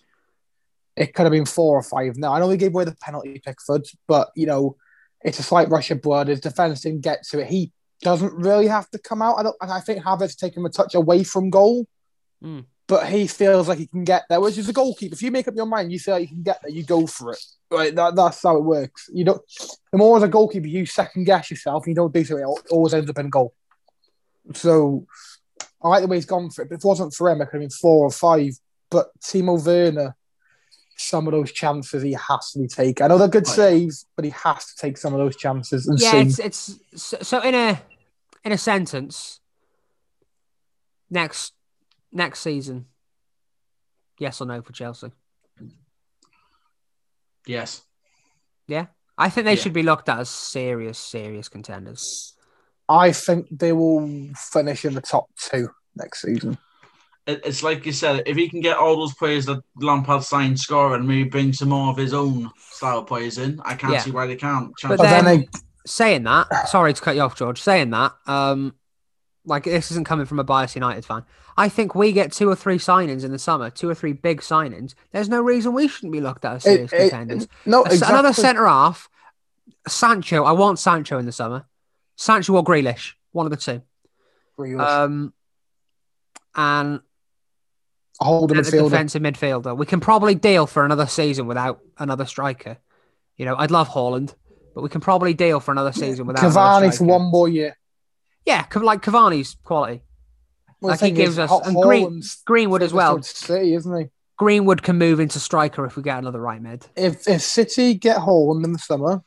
[0.94, 2.34] It could have been four or five now.
[2.34, 4.76] I know he gave away the penalty, Pickford, but you know,
[5.22, 6.28] it's a slight rush of blood.
[6.28, 7.46] His defense didn't get to it.
[7.46, 9.38] He doesn't really have to come out.
[9.38, 9.56] I don't.
[9.62, 11.86] and I think Havertz taken a touch away from goal,
[12.42, 12.60] Hmm.
[12.86, 14.40] But he feels like he can get there.
[14.40, 15.14] Which is a goalkeeper.
[15.14, 16.72] If you make up your mind, you feel like you can get there.
[16.72, 17.42] You go for it.
[17.70, 17.94] Right.
[17.94, 19.08] That, that's how it works.
[19.12, 19.42] You don't.
[19.90, 21.84] The more as a goalkeeper, you second guess yourself.
[21.84, 22.36] And you don't do so.
[22.36, 23.54] It always ends up in goal.
[24.52, 25.06] So
[25.82, 26.68] I like the way he's gone for it.
[26.68, 28.50] But if it wasn't for him, it could have been four or five.
[28.90, 30.14] But Timo Werner,
[30.96, 32.70] some of those chances he has to take.
[32.70, 33.04] taken.
[33.04, 35.98] I know they're good saves, but he has to take some of those chances and
[35.98, 37.80] Yeah, it's it's so, so in a
[38.44, 39.40] in a sentence.
[41.10, 41.53] Next
[42.14, 42.86] next season,
[44.18, 45.12] yes or no for Chelsea?
[47.46, 47.82] Yes.
[48.66, 48.86] Yeah.
[49.18, 49.60] I think they Yeah.
[49.62, 52.34] should be looked at as serious serious contenders.
[52.88, 56.58] I think they will finish in the top two next season.
[57.26, 61.00] It's like you said, if he can get all those players that Lampard signed scoring,
[61.00, 64.00] and maybe bring some more of his own style of players in, I can't Yeah.
[64.00, 64.72] see why they can't.
[64.82, 65.48] But But then, then- they,
[65.86, 67.60] Saying that, sorry to cut you off, George.
[67.60, 68.74] Saying that, um,
[69.46, 71.24] like this isn't coming from a biased United fan.
[71.56, 74.40] I think we get two or three signings in the summer, two or three big
[74.40, 74.94] signings.
[75.12, 77.48] There's no reason we shouldn't be looked at as serious it- it- contenders.
[77.66, 79.08] no, A- Another centre half,
[79.86, 80.44] Sancho.
[80.44, 81.66] I want Sancho in the summer.
[82.16, 83.82] Sancho or Grealish, one of the two.
[84.58, 84.80] Grealish.
[84.80, 85.32] Um,
[86.54, 87.00] and
[88.20, 88.84] a holding a midfielder.
[88.90, 89.76] defensive midfielder.
[89.76, 92.78] We can probably deal for another season without another striker.
[93.36, 94.34] You know, I'd love Haaland,
[94.74, 97.76] but we can probably deal for another season without Cavani for one more year.
[98.46, 100.02] Yeah, like Cavani's quality.
[100.80, 103.22] Well, Like, he gives us- and Green- Haaland's Greenwood as well.
[103.22, 104.06] City, isn't he?
[104.36, 106.84] Greenwood can move into striker if we get another right mid.
[106.96, 109.22] If if City get Haaland in the summer,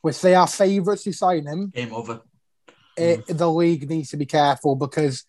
[0.00, 2.22] which they are favourites to sign him, Game over.
[2.96, 5.24] it, the league needs to be careful because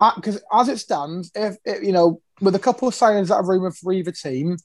[0.00, 3.36] uh, because as it stands, if, if you know, with a couple of signings that
[3.36, 4.56] are rumoured for either team,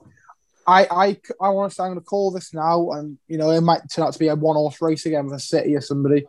[0.68, 3.52] I I, I want to say I'm going to call this now, and you know,
[3.52, 5.82] it might turn out to be a one horse race again with a City or
[5.82, 6.26] somebody.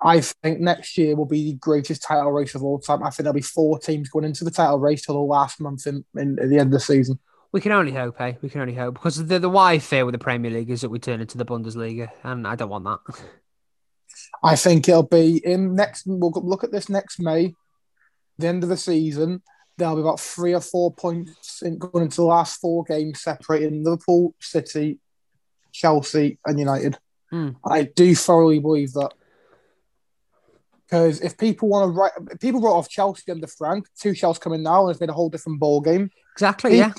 [0.00, 3.02] I think next year will be the greatest title race of all time.
[3.02, 5.86] I think there'll be four teams going into the title race till the last month
[5.86, 7.18] in, in at the end of the season.
[7.52, 8.34] We can only hope, eh?
[8.40, 10.88] We can only hope because the the I fear with the Premier League is that
[10.88, 13.24] we turn into the Bundesliga, and I don't want that.
[14.42, 16.04] I think it'll be in next.
[16.06, 17.54] We'll look at this next May,
[18.38, 19.42] the end of the season.
[19.76, 23.84] There'll be about three or four points in, going into the last four games, separating
[23.84, 24.98] Liverpool, City,
[25.72, 26.98] Chelsea, and United.
[27.30, 27.50] Hmm.
[27.64, 29.12] I do thoroughly believe that.
[30.92, 33.86] Because if people want to write, if people wrote off Chelsea under Frank.
[33.98, 36.10] Two Chelsea coming now, and it's been a whole different ball game.
[36.34, 36.76] Exactly.
[36.76, 36.92] Yeah.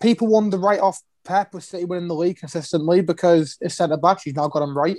[0.00, 3.98] People wanted to write off Pep with City winning the league consistently because his centre
[3.98, 4.96] back, he's now got him right.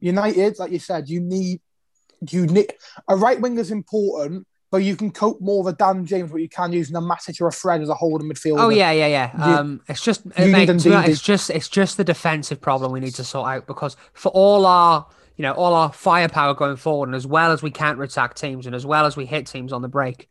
[0.00, 1.60] United, like you said, you need
[2.28, 2.72] you need
[3.08, 6.38] a right winger is important, but you can cope more with a Dan James, but
[6.40, 8.58] you can use a Matic or a Fred as a holding midfielder.
[8.58, 9.30] Oh yeah, yeah, yeah.
[9.46, 11.12] You- Um, it's just it mate, need to be honest, Ndidi.
[11.12, 14.66] it's just it's just the defensive problem we need to sort out because for all
[14.66, 18.34] our you know all our firepower going forward, and as well as we counter attack
[18.34, 20.28] teams, and as well as we hit teams on the break,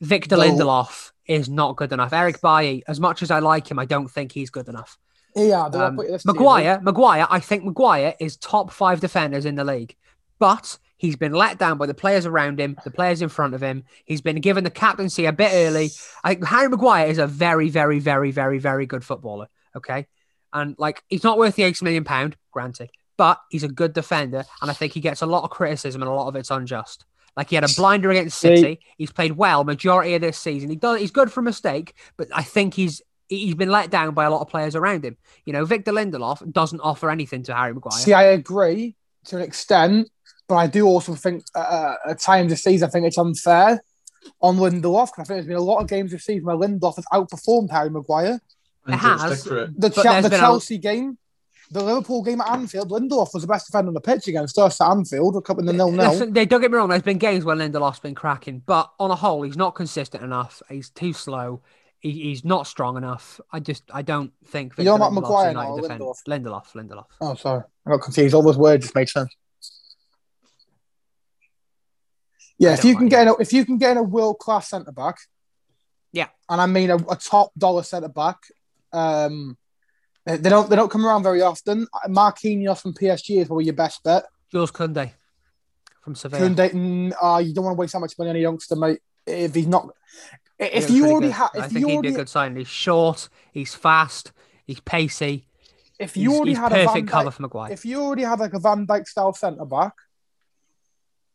[0.00, 0.36] Victor.
[0.36, 2.12] Lindelof is not good enough.
[2.12, 4.98] Eric Bailly, as much as I like him, I don't think he's good enough.
[5.34, 5.64] yeah.
[5.66, 9.96] Um, Maguire, Maguire, I think Maguire is top five defenders in the league,
[10.38, 13.62] but he's been let down by the players around him, the players in front of
[13.62, 13.84] him.
[14.04, 15.90] He's been given the captaincy a bit early.
[16.24, 19.48] I think Harry Maguire is a very, very, very, very, very good footballer.
[19.74, 20.06] Okay,
[20.52, 24.44] and like he's not worth the eight million pound, granted, but he's a good defender,
[24.62, 27.04] and I think he gets a lot of criticism, and a lot of it's unjust.
[27.36, 28.80] Like he had a blinder against City.
[28.96, 30.70] He's played well majority of this season.
[30.70, 31.00] He does.
[31.00, 34.30] He's good for a mistake, but I think he's he's been let down by a
[34.30, 35.16] lot of players around him.
[35.44, 37.98] You know, Victor Lindelof doesn't offer anything to Harry Maguire.
[37.98, 38.94] See, I agree
[39.26, 40.08] to an extent,
[40.48, 43.82] but I do also think uh, at times this season, I think it's unfair
[44.40, 45.08] on Lindelof.
[45.12, 47.70] 'cause I think there's been a lot of games this season where Lindelof has outperformed
[47.70, 48.40] Harry Maguire.
[48.88, 49.40] It has.
[49.40, 49.80] stick it.
[49.80, 51.18] The, But the been a- Chelsea game,
[51.70, 54.80] the Liverpool game at Anfield, Lindelof was the best defender on the pitch against us
[54.80, 56.10] at Anfield, a couple in the nil nil.
[56.10, 56.88] Listen, they, don't get me wrong.
[56.88, 60.62] There's been games where Lindelof's been cracking, but on a whole, he's not consistent enough.
[60.68, 61.62] He's too slow.
[61.98, 63.40] He, he's not strong enough.
[63.50, 64.74] I just, I don't think.
[64.78, 65.76] You're Victor about Lindelof's Maguire now.
[65.78, 66.24] Lindelof?
[66.28, 67.06] Lindelof, Lindelof.
[67.20, 68.34] Oh, sorry, I got confused.
[68.34, 69.34] All those words just made sense.
[72.58, 74.92] Yeah, I if you can get a, if you can get a world class centre
[74.92, 75.16] back,
[76.12, 76.28] Yeah.
[76.48, 78.38] and I mean a, a top dollar centre back,
[78.92, 79.58] um,
[80.26, 81.86] they don't they don't come around very often.
[82.08, 84.24] Marquinhos from PSG is probably your best bet.
[84.50, 85.12] Jules Koundé
[86.02, 86.48] from Sevilla.
[86.48, 89.00] Koundé, mm, uh, you don't want to waste that much money on a youngster, mate.
[89.26, 89.88] If he's not,
[90.58, 92.58] if you already have, I think he'd be a good signing.
[92.58, 93.28] He's short.
[93.52, 94.32] He's fast.
[94.66, 95.46] He's pacey.
[95.98, 97.72] if you He's, already he's had a Van perfect cover Dijk, for Maguire.
[97.72, 99.92] if you already have like a Van Dijk style centre back,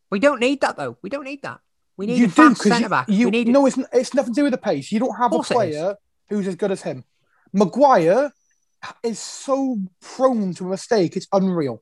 [0.10, 0.97] We don't need that though.
[1.01, 1.60] We don't need that.
[1.97, 3.08] We need you a fast centre back.
[3.10, 4.91] you we need no, it's it's nothing to do with the pace.
[4.91, 5.58] You don't have a Course it is.
[5.58, 5.95] player
[6.30, 7.04] who's as good as him.
[7.54, 8.32] Maguire
[9.04, 11.82] is so prone to a mistake; it's unreal.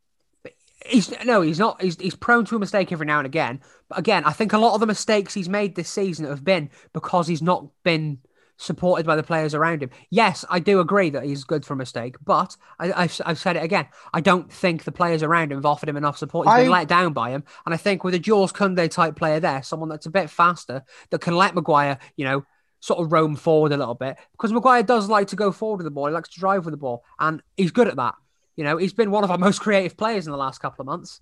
[0.86, 1.82] He's no, he's not.
[1.82, 3.62] He's he's prone to a mistake every now and again.
[3.90, 6.70] But again, I think a lot of the mistakes he's made this season have been
[6.94, 8.20] because he's not been
[8.60, 9.90] supported by the players around him.
[10.10, 13.56] Yes, I do agree that he's good for a mistake, but I, I've, I've said
[13.56, 13.88] it again.
[14.14, 16.48] I don't think the players around him have offered him enough support.
[16.48, 19.40] He's been let down by him, and I think with a Jules Koundé type player
[19.40, 22.46] there, someone that's a bit faster that can let Maguire, you know,
[22.80, 25.86] sort of roam forward a little bit because Maguire does like to go forward with
[25.86, 26.08] the ball.
[26.08, 28.16] He likes to drive with the ball, and he's good at that.
[28.56, 30.86] You know, he's been one of our most creative players in the last couple of
[30.88, 31.22] months.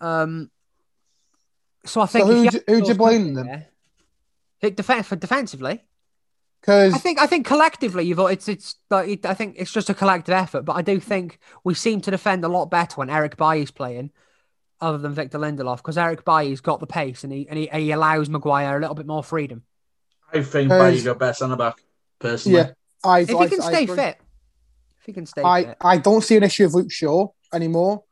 [0.00, 0.50] Um,
[1.84, 3.46] so I think So who'd you you- who'd you blame them?
[3.46, 3.66] then?
[4.60, 5.82] there- def- for defensively.
[6.60, 9.88] Because I think I think collectively you've it's it's like it, I think it's just
[9.90, 13.08] a collective effort, but I do think we seem to defend a lot better when
[13.10, 14.10] Eric Bailly's playing,
[14.80, 17.90] other than Victor Lindelof, because Eric Bailly's got the pace and he and he, he
[17.92, 19.62] allows Maguire a little bit more freedom.
[20.32, 21.76] I think Because- Bailly's your best centre back,
[22.18, 22.58] personally.
[22.58, 22.70] yeah,
[23.04, 23.96] I If I, he can I stay agree.
[23.96, 24.18] fit,
[25.00, 28.04] if he can stay I, fit, I don't see an issue with Luke Shaw anymore.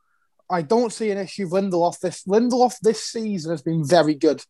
[0.49, 1.99] I don't see an issue with Lindelof.
[1.99, 4.41] This Lindelof this season has been very good,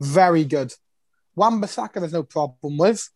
[0.00, 0.74] very good.
[1.36, 3.08] Wan-Bissaka there's no problem with.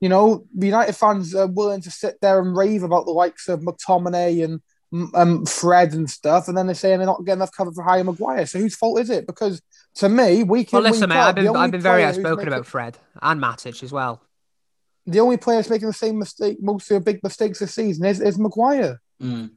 [0.00, 3.48] You know, the United fans are willing to sit there and rave about the likes
[3.48, 4.60] of McTominay and
[5.14, 8.02] um, Fred and stuff, and then they're saying they're not getting enough cover for Harry
[8.02, 8.46] Maguire.
[8.46, 9.26] So whose fault is it?
[9.26, 9.62] Because
[9.96, 10.82] to me, we can.
[10.82, 13.92] well, listen, mate, I've been I've been very outspoken making, about Fred and Matic as
[13.92, 14.22] well.
[15.06, 18.04] The only player that's making the same mistake, most of the big mistakes this season,
[18.04, 19.00] is, is Maguire.
[19.22, 19.52] Mm.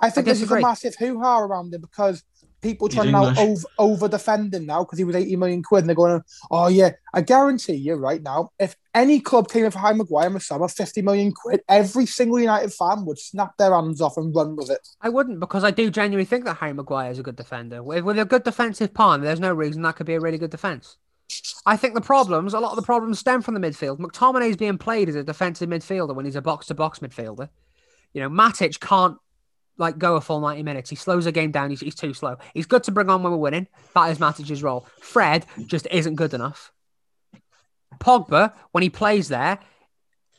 [0.00, 2.22] I think I this is a massive hoo ha around him because
[2.64, 5.82] people He's trying now over, over defend him now because he was 80 million quid
[5.82, 9.70] and they're going, oh yeah, I guarantee you right now, if any club came in
[9.70, 13.56] for Harry Maguire in the summer, 50 million quid, every single United fan would snap
[13.58, 14.88] their hands off and run with it.
[15.00, 17.82] I wouldn't because I do genuinely think that Harry Maguire is a good defender.
[17.82, 20.50] With, with a good defensive pawn, there's no reason that could be a really good
[20.50, 20.96] defense.
[21.66, 23.98] I think the problems, a lot of the problems stem from the midfield.
[23.98, 27.48] McTominay is being played as a defensive midfielder when he's a box to box midfielder.
[28.12, 29.16] You know, Matic can't
[29.76, 30.90] like go a full 90 minutes.
[30.90, 31.70] He slows the game down.
[31.70, 32.36] He's, he's too slow.
[32.52, 33.66] He's good to bring on when we're winning.
[33.94, 34.86] That is Matic's role.
[35.00, 36.72] Fred just isn't good enough.
[37.98, 39.58] Pogba, when he plays there,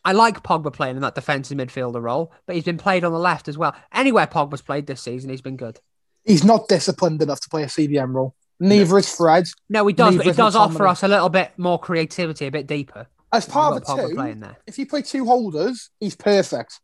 [0.04, 3.20] I like Pogba playing in that defensive midfielder role, but he's been played on the
[3.20, 3.76] left as well.
[3.92, 5.80] Anywhere Pogba's played this season, he's been good.
[6.24, 8.36] He's not disciplined enough to play a CDM role.
[8.60, 9.48] Neither is Fred.
[9.70, 10.90] No, he does, but he does offer McTominay.
[10.90, 13.08] us a little bit more creativity, a bit deeper.
[13.32, 14.58] As part of a two, there.
[14.66, 16.80] if you play two holders, he's perfect.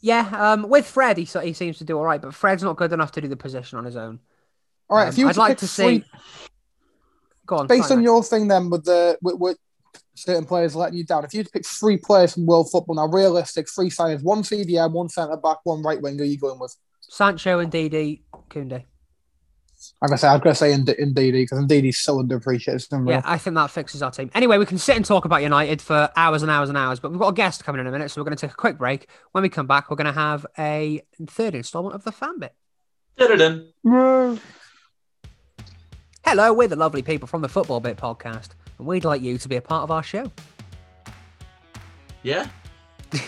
[0.00, 2.76] Yeah, um, with Fred, he, so- he seems to do all right, but Fred's not
[2.76, 4.20] good enough to do the position on his own.
[4.88, 6.04] All right, Um, if you I'd like to see.
[7.46, 7.66] Go on.
[7.68, 9.58] based on your thing then with the with, with
[10.14, 12.96] certain players letting you down, if you had to pick three players from world football
[12.96, 16.74] now, realistic, three signings, one CDM, one centre back, one right winger, you going with?
[17.00, 18.84] Sancho and Didi Koundé.
[20.00, 22.74] I'm gonna say I'm gonna say in Ndidi because Ndidi's so underappreciated.
[22.74, 23.18] It's unreal.
[23.18, 24.30] Yeah, I think that fixes our team.
[24.34, 27.10] Anyway, we can sit and talk about United for hours and hours and hours, but
[27.10, 28.78] we've got a guest coming in a minute, so we're going to take a quick
[28.78, 29.08] break.
[29.32, 32.54] When we come back, we're going to have a third instalment of the fan bit.
[36.24, 39.48] Hello, we're the lovely people from the Football Bit podcast, and we'd like you to
[39.48, 40.30] be a part of our show.
[42.22, 42.48] Yeah.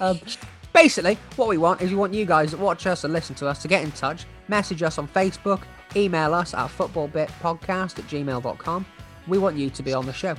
[0.00, 0.18] Um,
[0.72, 3.46] basically, what we want is we want you guys that watch us and listen to
[3.46, 5.62] us to get in touch, message us on Facebook,
[5.96, 8.86] email us at footballbitpodcast at gmail.com.
[9.26, 10.34] We want you to be on the show.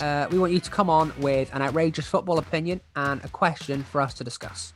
[0.00, 3.82] Uh, we want you to come on with an outrageous football opinion and a question
[3.82, 4.72] for us to discuss.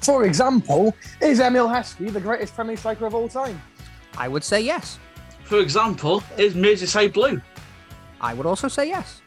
[0.00, 3.60] For example, is Emile Heskey the greatest Premier striker of all time?
[4.16, 4.98] I would say yes.
[5.44, 7.40] For example, is Merseyside Blue?
[8.20, 9.20] I would also say yes.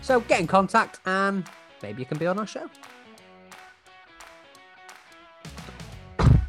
[0.00, 1.44] So get in contact and
[1.82, 2.70] maybe you can be on our show.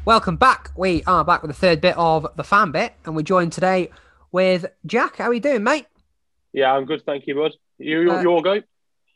[0.08, 0.70] Welcome back.
[0.74, 3.90] We are back with the third bit of the fan bit, and we're joined today
[4.32, 5.16] with Jack.
[5.16, 5.84] How are you doing, mate?
[6.54, 7.52] Yeah, I'm good, thank you, bud.
[7.76, 8.54] You, you, Uh, you all go?
[8.54, 8.62] You're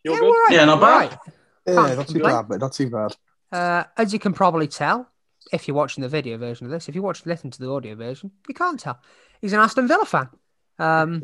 [0.04, 0.20] yeah, good?
[0.20, 0.52] we're all right.
[0.52, 0.92] Yeah, not bad.
[0.92, 1.18] all right.
[1.66, 2.34] Yeah, Can't too complain.
[2.34, 3.16] bad, but not too bad.
[3.50, 5.08] Uh, as you can probably tell,
[5.50, 7.94] if you're watching the video version of this, if you watch listen to the audio
[7.94, 9.00] version, you can't tell.
[9.40, 10.28] He's an Aston Villa fan.
[10.78, 11.22] Um,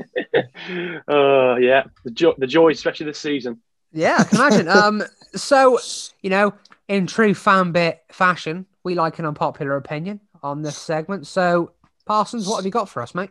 [1.09, 3.61] Oh yeah, the joy, the joy, especially this season.
[3.93, 4.69] yeah, I can imagine.
[4.71, 5.03] Um,
[5.35, 5.79] so
[6.23, 6.55] you know,
[6.89, 11.27] in true fan bit fashion, we like an unpopular opinion on this segment.
[11.27, 11.73] So,
[12.07, 13.29] Parsons, what have you got for us, mate?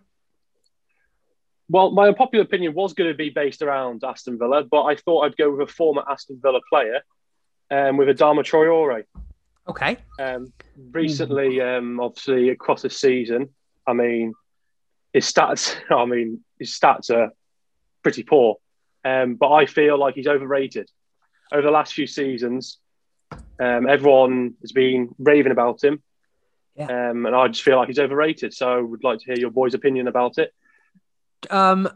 [1.68, 5.22] Well, my unpopular opinion was going to be based around Aston Villa, but I thought
[5.22, 7.02] I'd go with a former Aston Villa player,
[7.72, 9.04] um, with Adama Traore.
[9.68, 9.98] Okay.
[10.20, 10.54] Um,
[10.92, 13.50] recently, um, obviously across the season,
[13.88, 14.34] I mean,
[15.12, 15.76] his stats.
[15.90, 17.32] I mean, his stats are
[18.04, 18.58] pretty poor,
[19.04, 20.88] um, but I feel like he's overrated.
[21.52, 22.78] Over the last few seasons,
[23.60, 26.02] um, everyone has been raving about him,
[26.76, 27.10] Yeah.
[27.10, 28.54] um, and I just feel like he's overrated.
[28.54, 30.54] So, I would like to hear your boys' opinion about it.
[31.50, 31.88] Um,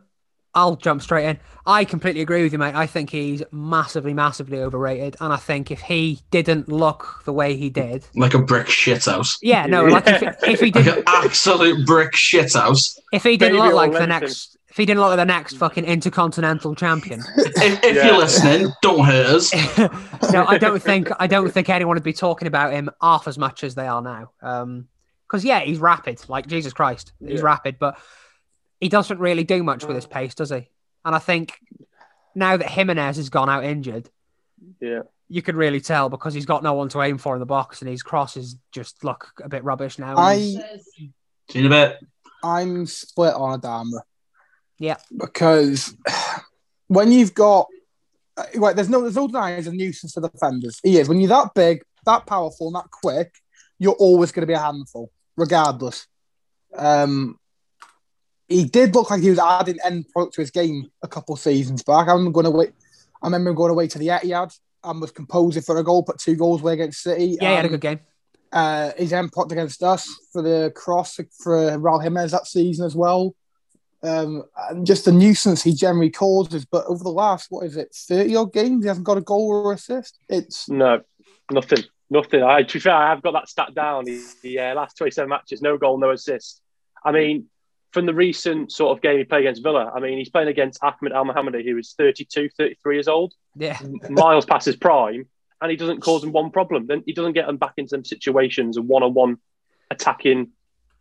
[0.54, 1.40] I'll jump straight in.
[1.66, 2.76] I completely agree with you, mate.
[2.76, 7.56] I think he's massively, massively overrated, and I think if he didn't look the way
[7.56, 9.38] he did, Like a brick shithouse.
[9.42, 12.98] yeah, no, like if, if he didn't, an absolute brick shithouse.
[13.14, 15.26] if he didn't Baby look or like the next, if he didn't look like the
[15.26, 18.08] next fucking intercontinental champion, If, if Yeah.
[18.08, 19.54] you're listening, don't hurt us.
[20.34, 23.38] no, I don't think I don't think anyone would be talking about him half as
[23.38, 24.32] much as they are now.
[24.42, 24.88] Um,
[25.28, 27.46] because yeah, he's rapid, like Jesus Christ, he's Yeah.
[27.46, 27.98] rapid, but
[28.80, 30.70] he doesn't really do much with his pace, does he?
[31.06, 31.60] And I think
[32.34, 34.10] now that Jimenez has gone out injured,
[34.80, 35.02] Yeah.
[35.30, 37.82] you could really tell because he's got no one to aim for in the box,
[37.82, 40.16] and his crosses just look a bit rubbish now.
[40.18, 41.12] I See
[41.54, 41.98] you in a bit.
[42.44, 44.02] I'm split on Adama.
[44.82, 44.98] Yeah.
[45.16, 45.96] Because
[46.88, 47.68] when you've got
[48.56, 50.80] right, there's no there's no denying he's a nuisance to defenders.
[50.84, 51.08] He is.
[51.08, 53.32] When you're that big, that powerful, and that quick,
[53.78, 56.08] you're always going to be a handful, regardless.
[56.76, 57.38] Um,
[58.48, 61.84] he did look like he was adding end product to his game a couple seasons
[61.84, 62.08] back.
[62.08, 62.72] I remember going away.
[63.22, 66.18] I remember him going away to the Etihad and was composing for a goal, put
[66.18, 67.38] two goals away against City.
[67.40, 68.00] yeah, he had a Um, good game.
[68.52, 72.96] uh, his end product against us for the cross for Raul Jimenez that season as
[72.96, 73.36] well.
[74.04, 76.66] Um, and just the nuisance he generally causes.
[76.66, 79.50] But over the last, what is it, 30 odd games, he hasn't got a goal
[79.50, 80.18] or assist.
[80.28, 81.02] It's No,
[81.52, 82.44] nothing, nothing.
[82.44, 84.06] I, to be fair, I have got that stat down.
[84.06, 86.62] The, the uh, last 27 matches, no goal, no assist.
[87.04, 87.46] I mean,
[87.92, 90.84] from the recent sort of game he played against Villa, I mean, he's playing against
[90.84, 93.78] Ahmed Elmohamady, who is 32, 33 years old, Yeah,
[94.10, 95.28] miles past his prime,
[95.62, 96.88] and he doesn't cause them one problem.
[96.88, 99.38] Then he doesn't get them back into them situations and one-on-one
[99.92, 100.52] attacking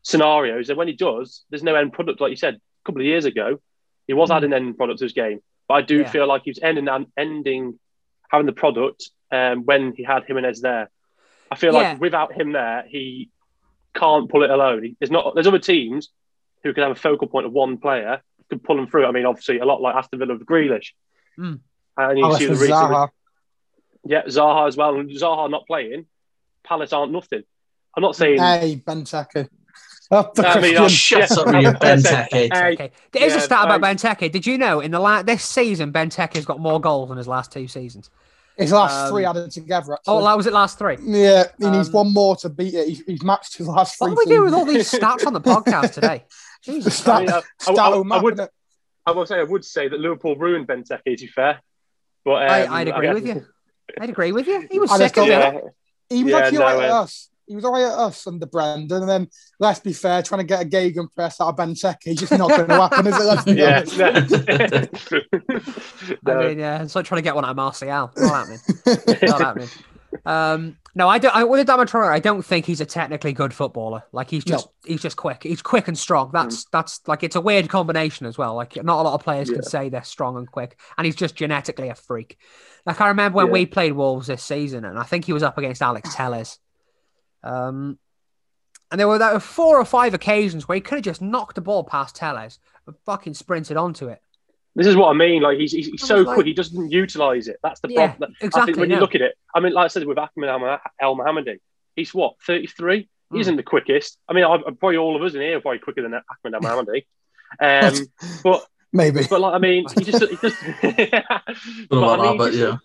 [0.03, 0.69] scenarios.
[0.69, 3.24] And when he does, there's no end product, like you said a couple of years
[3.24, 3.59] ago.
[4.07, 4.36] He was Mm.
[4.36, 6.11] adding end product to his game, but I do Yeah.
[6.11, 7.78] feel like he was ending ending
[8.30, 10.91] having the product um, when he had Jimenez there.
[11.51, 11.93] I feel Yeah.
[11.93, 13.30] like without him there, he
[13.95, 14.82] can't pull it alone.
[14.82, 15.34] He, there's not.
[15.34, 16.11] There's other teams
[16.64, 19.07] who can have a focal point of one player can pull them through.
[19.07, 20.88] I mean, obviously, a lot like Aston Villa with Grealish.
[21.38, 21.61] Mm.
[21.97, 23.09] And you see the recent, Zaha.
[24.05, 24.97] yeah, Zaha as well.
[24.97, 26.07] And Zaha not playing,
[26.64, 27.43] Palace aren't nothing.
[27.97, 28.38] I'm not saying.
[28.38, 29.49] Hey, Benteke.
[30.11, 31.21] Up the I mean, Christian.
[31.21, 32.29] I'm- Shut up with your I Benteke.
[32.53, 32.93] hey, okay.
[33.13, 34.31] There is a stat about I- Benteke.
[34.33, 37.53] Did you know in the last this season Benteke's got more goals than his last
[37.53, 38.11] two seasons?
[38.57, 39.95] His last Um, three added together.
[39.95, 40.15] Actually.
[40.17, 40.53] Oh, that was it.
[40.53, 40.97] Last three.
[41.01, 42.89] yeah, he needs Um, one more to beat it.
[42.89, 44.11] He's, he's matched his last three.
[44.11, 46.25] What do we do with all these stats on the podcast today?
[46.63, 46.99] Jesus.
[46.99, 47.37] Stat- I mean, I-
[47.69, 48.49] I- I- I map, would- innit?
[49.07, 51.03] I will say I would say that Liverpool ruined Benteke.
[51.05, 51.61] To be fair,
[52.25, 53.47] but um, I, I'd agree I with you.
[53.99, 54.69] I'd agree with you.
[54.71, 55.65] He was I just sick of don't- it.
[56.11, 57.30] Yeah, He was Yeah, actually no, all right at uh, us.
[57.51, 59.03] He was all right at us under Brendan.
[59.03, 59.29] And then,
[59.59, 62.69] let's be fair, trying to get a Gegenpress out of Benteke, he's just not going
[62.69, 63.25] to happen, is it?
[63.25, 63.83] Let's be yeah.
[64.07, 65.03] honest.
[66.25, 66.33] no.
[66.41, 67.89] I mean, yeah, it's like trying to get one out of Martial.
[67.89, 68.61] Not happening.
[69.23, 69.69] Not happening.
[70.25, 71.35] Um, no, I don't.
[71.35, 74.05] I, with Adama Traore, I don't think he's a technically good footballer.
[74.13, 75.43] Like he's just he's just quick.
[75.43, 76.31] He's quick and strong.
[76.33, 78.55] That's that's like it's a weird combination as well.
[78.55, 79.57] Like not a lot of players Yeah.
[79.57, 82.39] can say they're strong and quick, and he's just genetically a freak.
[82.87, 83.53] Like I remember when Yeah.
[83.53, 86.59] we played Wolves this season, and I think he was up against Alex Telles.
[87.43, 87.99] Um,
[88.91, 91.55] and there were, there were four or five occasions where he could have just knocked
[91.55, 94.20] the ball past Telles and fucking sprinted onto it.
[94.74, 95.43] This is what I mean.
[95.43, 97.57] Like he's, he's, he's so like- quick, he doesn't utilize it.
[97.62, 98.34] That's the Yeah, problem.
[98.41, 100.80] I exactly, think when you look at it, I mean, like I said with Ahmed
[101.03, 101.59] Elmohamady,
[101.97, 103.09] he's what 33.
[103.32, 103.41] He Mm.
[103.41, 104.18] isn't the quickest.
[104.28, 107.05] I mean, I, probably all of us in here are probably quicker than Ahmed Elmohamady.
[107.61, 108.07] Um,
[108.43, 109.24] but Maybe.
[109.30, 110.57] but like I mean, he just he just.
[110.82, 112.76] but, I mean, that, but he yeah.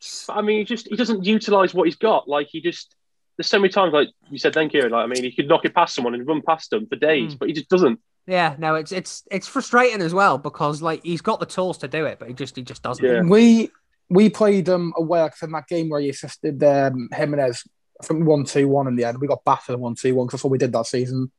[0.00, 2.28] just- but I mean, he just he doesn't utilize what he's got.
[2.28, 2.94] Like he just
[3.40, 4.92] there's so many times, like you said, then Kieran.
[4.92, 7.34] Like I mean, he could knock it past someone and run past them for days,
[7.34, 7.38] Mm.
[7.38, 7.98] but he just doesn't.
[8.26, 11.88] Yeah, no, it's it's it's frustrating as well because like he's got the tools to
[11.88, 13.02] do it, but he just he just doesn't.
[13.02, 13.22] Yeah.
[13.22, 13.70] We
[14.10, 17.64] we played um away like I in that game where he assisted um, Jimenez.
[18.02, 19.18] I think one two one in the end.
[19.18, 21.32] We got battered one two one because that's what we did that season.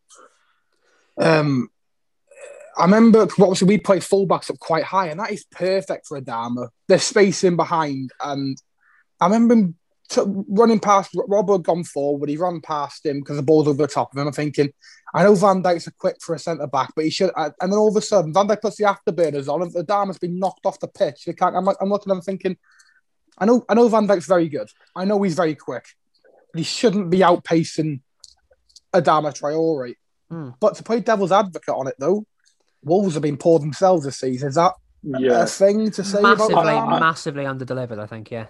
[1.17, 1.69] Um,
[2.77, 6.19] I remember 'cause obviously we played fullbacks up quite high, and that is perfect for
[6.19, 6.69] Adama.
[6.87, 8.57] There's space in behind, and
[9.19, 9.75] I remember him t-
[10.17, 12.29] running past Robbo had gone forward.
[12.29, 14.27] He ran past him because the ball's over the top of him.
[14.27, 14.71] I'm thinking,
[15.13, 17.31] I know Van Dijk's a quick for a centre back, but he should.
[17.35, 20.07] And then all of a sudden, Van Dijk puts the afterburners on, and the dam
[20.07, 21.25] has been knocked off the pitch.
[21.25, 22.57] They can't, I'm, like, I'm looking, I'm thinking,
[23.37, 24.69] I know, I know Van Dijk's very good.
[24.95, 25.85] I know he's very quick.
[26.53, 28.01] But he shouldn't be outpacing
[28.93, 29.95] Adama Traore.
[30.31, 30.55] Mm.
[30.59, 32.25] But to play devil's advocate on it, though,
[32.83, 34.49] Wolves have been poor themselves this season.
[34.49, 35.43] Is that Yeah.
[35.43, 36.99] a thing to say massively, about Adama?
[36.99, 37.99] massively underdelivered.
[37.99, 38.31] I think.
[38.31, 38.47] Yeah.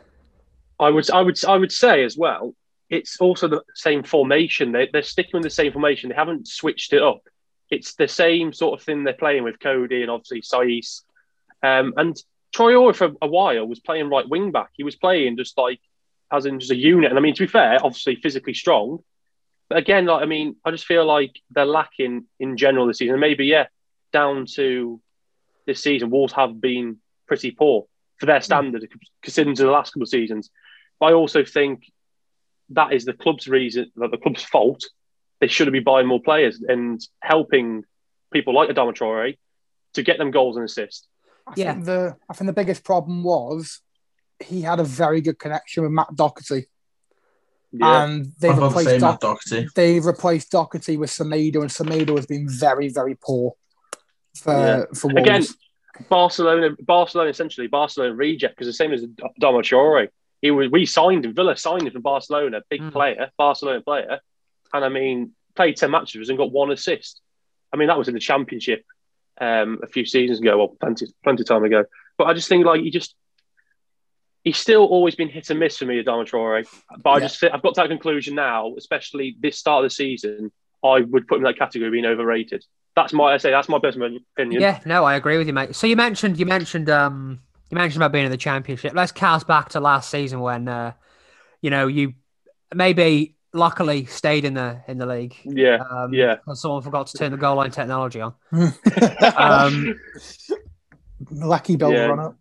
[0.82, 2.56] I would, I would, I would say as well.
[2.90, 4.72] It's also the same formation.
[4.72, 6.10] They, they're sticking with the same formation.
[6.10, 7.22] They haven't switched it up.
[7.70, 11.04] It's the same sort of thing they're playing with Coady and obviously Saïss.
[11.64, 12.18] Um, and
[12.54, 14.72] Traore for a while was playing right wing back.
[14.74, 15.80] He was playing just like
[16.32, 17.12] as in just a unit.
[17.12, 19.00] And I mean, to be fair, obviously physically strong.
[19.70, 23.14] But again, like I mean, I just feel like they're lacking in general this season.
[23.14, 23.68] And maybe yeah,
[24.12, 25.00] down to
[25.66, 27.86] this season, Wolves have been pretty poor
[28.18, 28.88] for their standard,
[29.22, 30.50] considering the last couple of seasons.
[31.02, 31.92] But I also think
[32.70, 34.86] that is the club's reason, that the club's fault.
[35.42, 37.84] They should be buying more players and helping
[38.32, 39.36] people like Adama Traore
[39.96, 41.08] to get them goals and assists.
[41.48, 41.74] I Yeah.
[41.74, 43.82] think the I think the biggest problem was
[44.40, 46.68] he had a very good connection with Matt Doherty,
[47.72, 49.68] Yeah, and they've replaced same Matt Doherty?
[49.76, 53.56] they've replaced Doherty with Semedo, and Semedo has been very very poor
[54.38, 54.86] for Yeah.
[54.94, 55.20] for Wolves.
[55.28, 55.44] Again,
[56.10, 60.10] Barcelona, Barcelona essentially Barcelona reject because the same as Adama Traore.
[60.42, 61.34] He was we signed him.
[61.34, 62.92] Villa signed him from Barcelona, big Mm.
[62.92, 64.20] player, Barcelona player,
[64.74, 67.22] and I mean played ten matches with us and got one assist.
[67.74, 68.84] I mean that was in the Championship
[69.40, 71.84] um, a few seasons ago, well plenty plenty of time ago.
[72.18, 73.16] But I just think like he just
[74.44, 76.66] he's still always been hit and miss for me, Adama Traore.
[77.04, 77.20] But I Yeah.
[77.28, 80.52] just I've got to that conclusion now, especially this start of the season.
[80.84, 82.66] I would put him in that category being overrated.
[82.96, 84.62] That's my I say that's my personal opinion.
[84.62, 85.76] Yeah, no, I agree with you, mate.
[85.76, 87.42] So you mentioned you mentioned um
[87.72, 88.94] you mentioned about being in the championship.
[88.94, 90.94] Let's cast back to last season when uh
[91.62, 92.14] you know you
[92.74, 95.36] maybe luckily stayed in the in the league.
[95.46, 96.36] Yeah, Um, yeah.
[96.36, 98.34] because someone forgot to turn the goal line technology on.
[99.38, 100.00] Um,
[101.30, 102.06] Lucky Bell Yeah.
[102.08, 102.36] run up.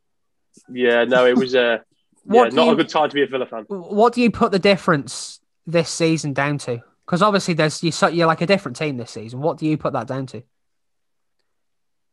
[0.72, 1.78] Yeah, no, it was uh,
[2.30, 3.64] yeah, not you- a good time to be a Villa fan.
[3.68, 6.80] what do you put the difference this season down to?
[7.06, 9.40] Because obviously there's you you're like a different team this season.
[9.40, 10.42] What do you put that down to?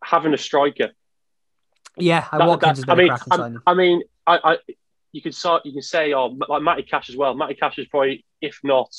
[0.03, 0.91] Having a striker.
[1.97, 3.59] Yeah, That- Watkins has that- been I mean, a cracking I'm- signing.
[3.67, 4.57] I mean, I, I
[5.13, 7.33] you could start, you can say, oh, like Matty Cash as well.
[7.33, 8.89] Matty Cash is probably, if not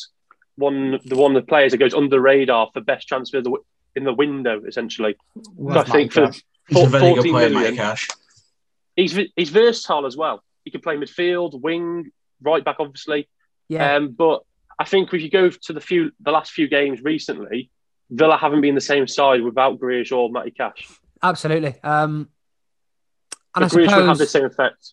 [0.57, 3.57] one, the one of the players that goes under radar for best transfer the,
[3.94, 5.16] in the window, essentially.
[5.55, 6.42] Well, I think for Cash.
[6.68, 7.62] He's a for- very good player, million.
[7.62, 8.09] Matty Cash.
[8.96, 10.42] he's he's versatile as well.
[10.64, 12.11] He can play midfield, wing,
[12.42, 13.28] right back, obviously.
[13.68, 14.42] Yeah, Um, but
[14.78, 17.70] I think if you go to the few, the last few games recently,
[18.11, 20.88] Villa haven't been the same side without Grealish or Matty Cash.
[21.22, 21.74] absolutely.
[21.82, 22.28] Um,
[23.63, 24.93] and Grealish would have suppose the same effect.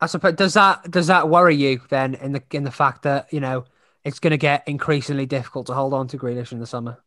[0.00, 3.32] I suppose does that does that worry you then in the in the fact that
[3.32, 3.64] you know
[4.04, 6.98] it's going to get increasingly difficult to hold on to Grealish in the summer?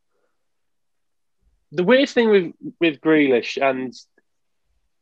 [1.72, 3.94] the weird thing with with Grealish, and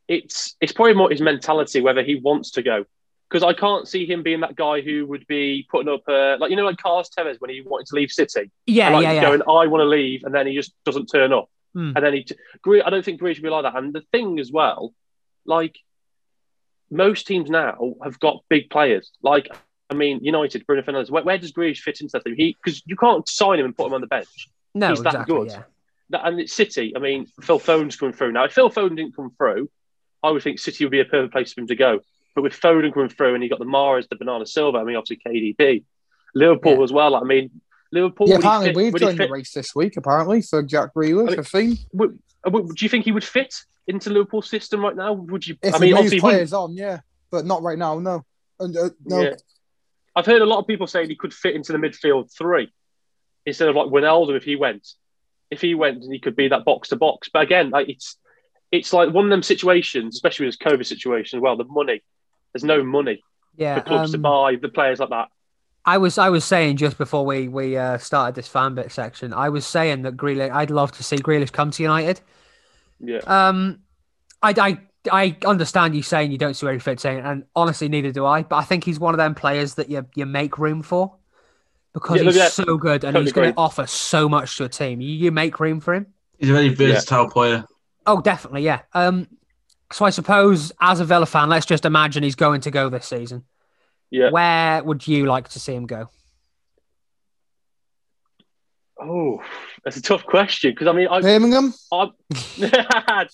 [0.08, 2.84] it's it's probably more his mentality whether he wants to go.
[3.28, 6.50] Because I can't see him being that guy who would be putting up a, like
[6.50, 9.12] you know like Carlos Tevez when he wanted to leave City, Yeah, and, like yeah,
[9.12, 9.22] yeah.
[9.22, 11.92] going I want to leave, and then he just doesn't turn up, Hmm.
[11.96, 12.26] and then he.
[12.82, 13.76] I don't think Grealish should be like that.
[13.76, 14.92] And the thing as well,
[15.46, 15.76] like
[16.90, 19.10] most teams now have got big players.
[19.22, 19.48] Like
[19.90, 21.10] I mean, United, Bruno Fernandes.
[21.10, 22.34] Where, where does Grealish fit into that team?
[22.36, 24.48] He because you can't sign him and put him on the bench.
[24.74, 25.34] no, he's that exactly.
[25.36, 25.48] good.
[25.50, 25.62] Yeah,
[26.10, 26.94] That, and it's City.
[26.96, 28.44] I mean, Phil Foden's coming through now.
[28.44, 29.68] If Phil Foden didn't come through,
[30.22, 32.00] I would think City would be a perfect place for him to go.
[32.34, 34.78] But with Foden coming through, and you got the Mahrez, the Bernardo Silva.
[34.78, 35.84] I mean, obviously KDB,
[36.34, 36.84] Liverpool Yeah.
[36.84, 37.14] as well.
[37.14, 37.50] I mean,
[37.92, 38.28] Liverpool.
[38.28, 39.96] Yeah, apparently fit- we've would he joined the race this week.
[39.96, 43.54] Apparently for Jack Grealish, I mean- would- uh, would- do you think he would fit
[43.86, 45.12] into Liverpool's system right now?
[45.12, 45.56] Would you?
[45.62, 47.98] If I mean, move obviously, players on, yeah, but not right now.
[47.98, 48.24] No,
[48.58, 49.20] and, uh, no.
[49.20, 49.34] Yeah.
[50.14, 52.72] I've heard a lot of people saying he could fit into the midfield three
[53.46, 54.86] instead of like Wijnaldum if he went.
[55.50, 57.28] If he went, he could be that box to box.
[57.32, 58.16] But again, like it's
[58.70, 61.56] it's like one of them situations, especially with this COVID situation as well.
[61.56, 62.02] The money,
[62.52, 63.22] there's no money
[63.56, 63.76] yeah.
[63.76, 65.28] for clubs to um, buy the players like that.
[65.84, 69.32] I was I was saying just before we we uh, started this fan bit section,
[69.32, 72.20] I was saying that Grealish, I'd love to see Grealish come to United.
[73.00, 73.80] Yeah, Um,
[74.42, 74.78] I, I
[75.12, 78.26] I understand you saying you don't see where he fits in, and honestly, neither do
[78.26, 78.42] I.
[78.44, 81.16] But I think he's one of them players that you you make room for
[81.94, 84.70] because Yeah, he's so good and Totally he's going to offer so much to a
[84.70, 85.00] team.
[85.00, 86.08] You, you make room for him.
[86.38, 87.64] He's a very versatile player.
[88.06, 88.82] Oh, definitely, yeah.
[88.94, 89.28] Um,
[89.92, 93.06] so I suppose as a Villa fan, let's just imagine he's going to go this
[93.06, 93.44] season.
[94.12, 94.30] Yeah.
[94.30, 96.08] Where would you like to see him go?
[99.00, 99.42] Oh,
[99.82, 101.74] that's a tough question because I mean, I, Birmingham.
[101.92, 102.12] I'm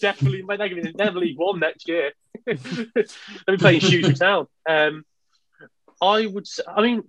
[0.00, 2.12] definitely they're going to never league one next year.
[2.46, 2.56] They'll
[3.48, 4.46] be playing Shooter Town.
[4.66, 5.04] Um,
[6.00, 6.46] I would.
[6.66, 7.02] I mean,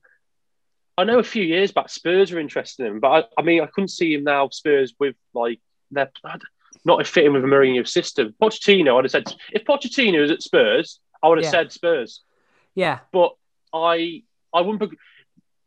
[0.97, 3.07] I know a few years back Spurs were interested in him, but
[3.37, 4.49] I, I mean, I couldn't see him now.
[4.49, 5.61] Spurs with like
[5.91, 6.11] they're
[6.83, 8.35] not fitting with a Mourinho system.
[8.41, 11.51] Pochettino, I'd have said if Pochettino was at Spurs, I would have Yeah.
[11.51, 12.23] said Spurs.
[12.75, 13.35] Yeah, But
[13.73, 14.91] I, I wouldn't.
[14.91, 14.97] Be,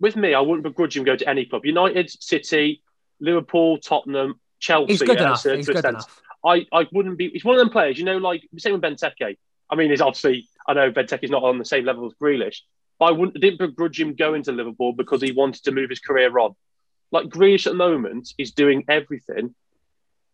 [0.00, 1.64] with me, I wouldn't begrudge him go to any club.
[1.64, 2.82] United, City,
[3.20, 4.92] Liverpool, Tottenham, Chelsea.
[4.92, 5.42] he's good yeah, enough.
[5.42, 5.94] to- He's to good extent.
[5.96, 6.22] enough.
[6.44, 7.30] I, I wouldn't be.
[7.30, 9.38] He's one of them players, you know, like same with Benteke.
[9.70, 10.48] I mean, he's obviously.
[10.66, 12.58] I know Benteke's not on the same level as Grealish,
[12.98, 16.00] but I wouldn't didn't begrudge him going to Liverpool because he wanted to move his
[16.00, 16.54] career on.
[17.12, 19.54] Like Grealish at the moment is doing everything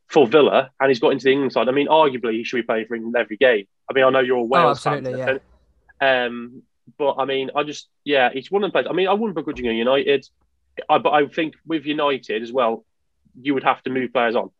[0.06, 1.68] for Villa, and he's got into the England side.
[1.68, 3.66] I mean, arguably he should be playing for England every game.
[3.90, 5.40] I mean, I know you're a Wales fan, absolutely, Stefan.
[6.00, 6.62] Um,
[6.96, 8.86] but I mean, I just yeah, it's one of the players.
[8.88, 10.28] I mean, I wouldn't begrudge United,
[10.88, 12.84] I, but I think with United as well,
[13.40, 14.50] you would have to move players on.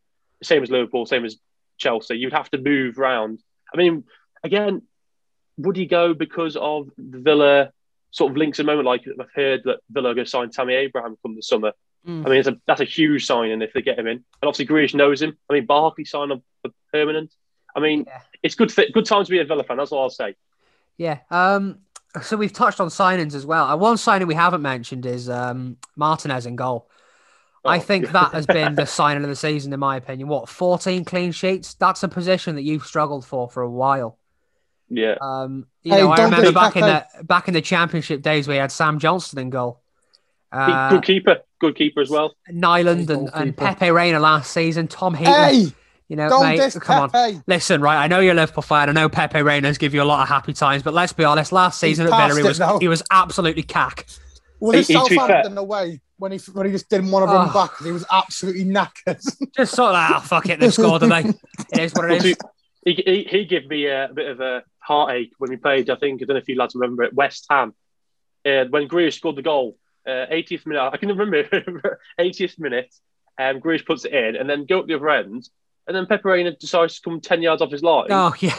[0.42, 1.36] Same as Liverpool, same as
[1.78, 2.16] Chelsea.
[2.18, 3.40] You'd have to move round.
[3.72, 4.04] I mean,
[4.44, 4.82] again,
[5.56, 7.72] would he go because of the Villa
[8.10, 8.86] sort of links at the moment?
[8.86, 11.72] Like I've heard that Villa are going to sign Tammy Abraham come the summer.
[12.06, 12.26] Mm.
[12.26, 14.18] I mean, a, that's a huge sign, signing if they get him in.
[14.18, 15.36] And obviously, Grealish knows him.
[15.50, 17.34] I mean, Barkley signed up for permanent.
[17.74, 18.20] I mean, Yeah.
[18.42, 19.76] it's good th- good time to be a Villa fan.
[19.76, 20.36] That's all I'll say.
[20.96, 21.18] Yeah.
[21.30, 21.80] Um.
[22.22, 23.66] So we've touched on signings as well.
[23.66, 26.88] Uh, one signing we haven't mentioned is um, Martinez in goal.
[27.64, 28.12] I Oh, think yeah.
[28.12, 30.28] that has been the signing of the season, in my opinion.
[30.28, 31.74] What, 14 clean sheets?
[31.74, 34.18] That's a position that you've struggled for for a while.
[34.88, 35.16] Yeah.
[35.20, 38.56] Um, you Hey, know, I remember back in the back in the championship days, we
[38.56, 39.82] had Sam Johnstone in goal.
[40.50, 41.36] Uh, good keeper.
[41.60, 42.34] Good keeper as well.
[42.48, 44.88] Nyland and, and Pepe Reina last season.
[44.88, 45.34] Tom Heaton.
[45.34, 45.66] Hey,
[46.08, 47.42] you know, don't mate, diss come on.
[47.46, 47.96] Listen, right?
[47.96, 48.88] I know you're a Liverpool fan.
[48.88, 51.52] I know Pepe Reina's give you a lot of happy times, but let's be honest.
[51.52, 52.78] Last He's season at past Villa, he it was now.
[52.78, 54.06] he was absolutely cack.
[54.60, 57.10] Well, it He- he- to be fair- Southampton away when he when he just didn't
[57.10, 57.52] want to run Oh.
[57.52, 59.22] back he was absolutely knackered?
[59.56, 61.28] Just sort of like, oh, fuck it, they've scored, have they?
[61.72, 62.36] It is what it Well, is.
[62.84, 65.90] He, he, he gave me a, bit of a heartache when we played.
[65.90, 67.12] I think I don't know if you lads remember it.
[67.14, 67.74] West Ham,
[68.46, 70.90] uh, when Grealish scored the goal, uh, 80th minute.
[70.92, 71.44] I can remember
[72.18, 72.92] 80th minute.
[73.38, 75.48] Um, Grealish puts it in, and then go up the other end,
[75.88, 78.56] and then Pepe Reina decides to come 10 yards off his line, Oh yeah,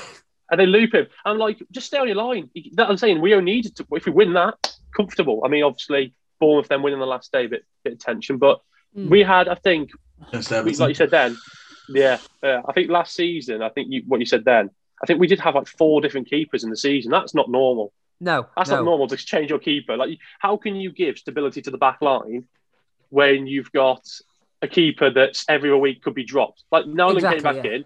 [0.51, 1.07] and they loop him.
[1.25, 2.49] I'm like, just stay on your line.
[2.73, 3.86] That I'm saying we only needed to.
[3.91, 5.41] If we win that, comfortable.
[5.45, 8.59] I mean, obviously, Bournemouth then winning the last day, bit bit of tension, but
[8.97, 9.07] Mm.
[9.09, 9.91] we had, I think,
[10.30, 11.38] Against we- like you said then,
[11.89, 14.71] yeah, uh, I think last season, I think you, what you said then,
[15.01, 17.11] I think we did have like four different keepers in the season.
[17.11, 17.93] That's not normal.
[18.19, 18.77] no, That's no.
[18.77, 19.95] not normal to change your keeper.
[19.95, 22.47] Like, how can you give stability to the back line
[23.09, 24.01] when you've got
[24.62, 26.64] a keeper that's every week could be dropped?
[26.72, 27.72] Like Nyland Exactly, came back yeah.
[27.72, 27.86] in,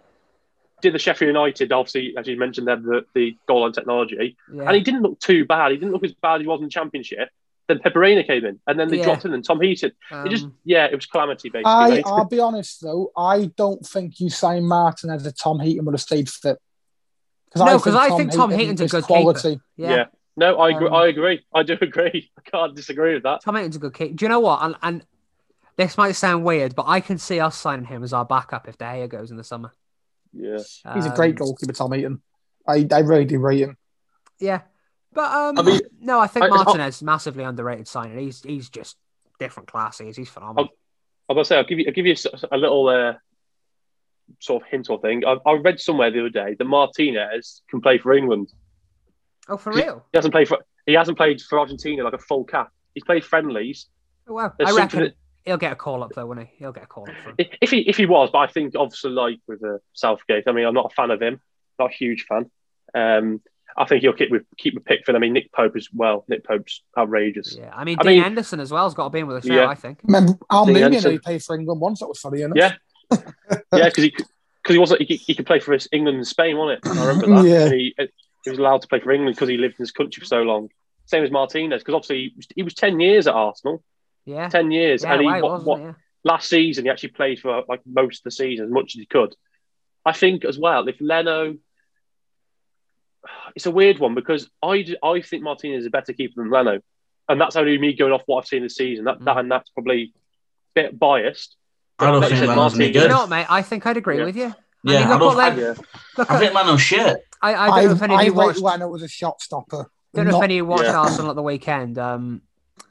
[0.82, 4.64] did the Sheffield United, obviously, as you mentioned, there the, the goal line technology, Yeah.
[4.64, 5.72] and he didn't look too bad.
[5.72, 7.30] He didn't look as bad as he was in the Championship.
[7.70, 9.06] Then Pepe Reina came in, and then they Yeah.
[9.06, 9.94] dropped in, and Tom Heaton.
[10.12, 11.72] It just, Um, yeah, it was calamity basically.
[11.72, 12.04] I mate.
[12.06, 15.94] I'll be honest though, I don't think you sign Martin as a Tom Heaton would
[15.94, 16.58] have stayed fit.
[17.56, 19.60] No, because I think Tom Heaton's a good quality.
[19.78, 19.90] yeah.
[19.90, 20.06] yeah.
[20.36, 20.88] No, I agree.
[20.88, 21.46] Um, I agree.
[21.54, 22.32] I do agree.
[22.38, 23.44] I can't disagree with that.
[23.44, 24.16] Tom Heaton's a good kid.
[24.16, 24.60] Do you know what?
[24.64, 25.06] And, and
[25.78, 28.78] this might sound weird, but I can see us signing him as our backup if
[28.78, 29.74] De Gea goes in the summer.
[30.32, 30.58] Yeah.
[30.94, 32.22] He's a great Um, goalkeeper, Tom Heaton.
[32.68, 33.78] I, I really do rate him.
[34.40, 34.62] Yeah,
[35.14, 38.18] but um, I mean, no, I think I- Martinez massively underrated signing.
[38.18, 38.98] He's he's just
[39.40, 40.16] different classes.
[40.18, 40.70] He's phenomenal.
[41.30, 42.16] I was gonna say I'll give you I'll give you
[42.52, 43.14] a, a little uh,
[44.40, 45.24] sort of hint or thing.
[45.26, 48.52] I, I read somewhere the other day that Martinez can play for England.
[49.48, 50.06] Oh, for real?
[50.12, 52.72] He hasn't played for he hasn't played for Argentina like a full cap.
[52.94, 53.88] He's played friendlies.
[54.28, 54.54] Oh, wow.
[54.58, 55.16] There's I something reckon
[55.46, 56.50] he'll get a call up though, won't he?
[56.58, 59.12] He'll get a call up for if he if he was, but I think obviously
[59.12, 60.44] like with uh, Southgate.
[60.48, 61.40] I mean, I'm not a fan of him.
[61.80, 62.50] Not a huge fan.
[62.94, 63.42] Um,
[63.76, 65.16] I think he'll keep with keep with Pickford.
[65.16, 66.26] I mean, Nick Pope as well.
[66.28, 67.56] Nick Pope's outrageous.
[67.60, 69.38] Yeah, I mean, I Dean mean- Henderson as well has got to be in with
[69.38, 69.68] us now.
[69.68, 70.00] I think.
[70.04, 72.00] Remember Almunia, he played for England once.
[72.00, 72.56] That was funny, enough.
[72.58, 72.76] Yeah,
[73.74, 74.26] yeah, because he because
[74.76, 76.90] he wasn't he, could- he could play for us- England and Spain, wasn't it?
[76.98, 77.50] I remember that.
[77.50, 77.70] Yeah.
[77.70, 77.96] He,
[78.44, 80.42] he was allowed to play for England because he lived in this country for so
[80.44, 80.70] long.
[81.06, 83.84] Same as Martinez, because obviously he was, he was ten years at Arsenal,
[84.26, 84.50] Yeah.
[84.50, 85.80] ten years, Yeah, and he why what, what.
[85.82, 85.94] Yeah.
[86.24, 89.06] last season he actually played for like most of the season as much as he
[89.06, 89.36] could.
[90.06, 91.56] I think as well if Leno,
[93.56, 96.80] it's a weird one because I, I think Martinez is a better keeper than Leno,
[97.30, 99.06] and that's only me going off what I've seen this season.
[99.06, 100.14] That, that and that's probably
[100.76, 101.56] a bit biased.
[102.00, 103.46] I don't Like you think said, Leno's any Martinez- You know what, mate?
[103.50, 104.26] I think I'd agree Yeah.
[104.26, 104.54] with you.
[104.86, 105.74] Yeah, I mean, I look don't- what Len- Yeah.
[106.18, 107.18] look I at, think Leno's shit.
[107.42, 108.60] I, I I, don't know if any of I you rate watched.
[108.60, 109.82] Leno as a shot stopper.
[110.14, 110.98] I don't know if Not- any of you watched Yeah.
[111.00, 112.42] Arsenal at the weekend um,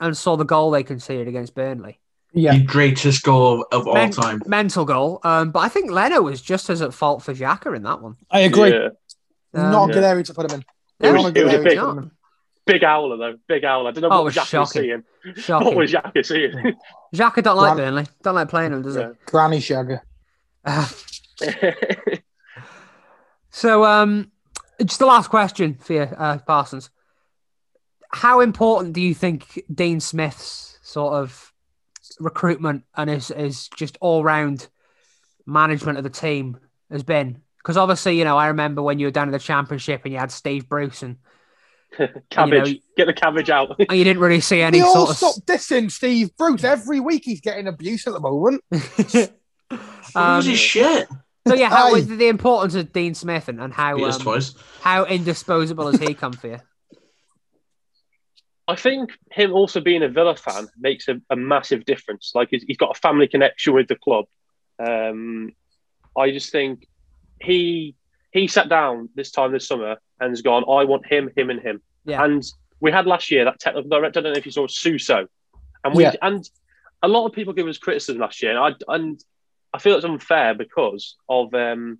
[0.01, 1.99] and saw the goal they conceded against Burnley.
[2.35, 4.41] Yeah, The greatest goal of all Men- time.
[4.47, 5.21] Mental goal.
[5.23, 8.17] Um, but I think Leno was just as at fault for Xhaka in that one.
[8.31, 8.71] I agree.
[8.73, 8.89] Yeah.
[9.53, 10.65] Not Um, a good area to put him in.
[11.01, 12.11] Yeah, It was- it was a big- put.
[12.65, 13.89] Big Owler though, big Owler.
[13.89, 15.03] I don't know Oh, it what was Jack was shocking.
[15.25, 15.49] seeing.
[15.49, 16.53] What was Jack seeing?
[17.15, 18.07] Xhaka don't like Gran- Burnley.
[18.23, 19.11] Don't like playing him, does Yeah.
[19.27, 20.01] Granny Shagger.
[21.41, 22.19] he?
[23.51, 24.31] so, um,
[24.85, 26.91] just the last question for you, uh, Parsons.
[28.13, 31.53] How important do you think Dean Smith's sort of
[32.21, 34.69] recruitment and his, his just all round
[35.47, 36.59] management of the team
[36.91, 37.43] has been?
[37.59, 40.19] Because obviously, you know, I remember when you were down in the championship and you
[40.19, 41.17] had Steve Bruce and
[42.31, 42.69] cabbage.
[42.69, 43.77] you know- Get the cabbage out.
[43.79, 45.17] and you didn't really see any They all sort of.
[45.17, 46.65] stop dissing Steve Bruce.
[46.65, 48.63] Every week he's getting abuse at the moment.
[50.15, 51.09] Um, Who's his shit?
[51.49, 52.03] so yeah, how Aye.
[52.03, 54.55] the the importance of Dean Smith and, and how Beat um, twice.
[54.83, 56.59] how indisposable has he come for you?
[58.73, 62.33] I think him also being a Villa fan makes a, a massive difference.
[62.35, 64.25] Like he's, he's got a family connection with the club.
[64.79, 65.51] Um,
[66.17, 66.89] I just think
[67.41, 67.95] he
[68.33, 70.65] he sat down this time this summer and has gone.
[70.65, 71.83] I want him, him, and him.
[72.07, 72.25] Yeah.
[72.25, 72.43] And
[72.81, 74.21] we had last year that technical director.
[74.21, 75.27] I don't know if you saw Suso,
[75.85, 76.15] and we Yeah.
[76.23, 76.49] and
[77.03, 79.23] a lot of people give us criticism last year, and I and
[79.75, 81.99] I feel it's unfair because of um,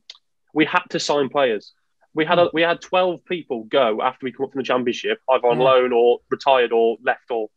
[0.55, 1.75] we had to sign players.
[2.15, 5.19] We had a, we had twelve people go after we come up from the championship,
[5.31, 5.65] either on Yeah.
[5.65, 7.49] loan or retired or left or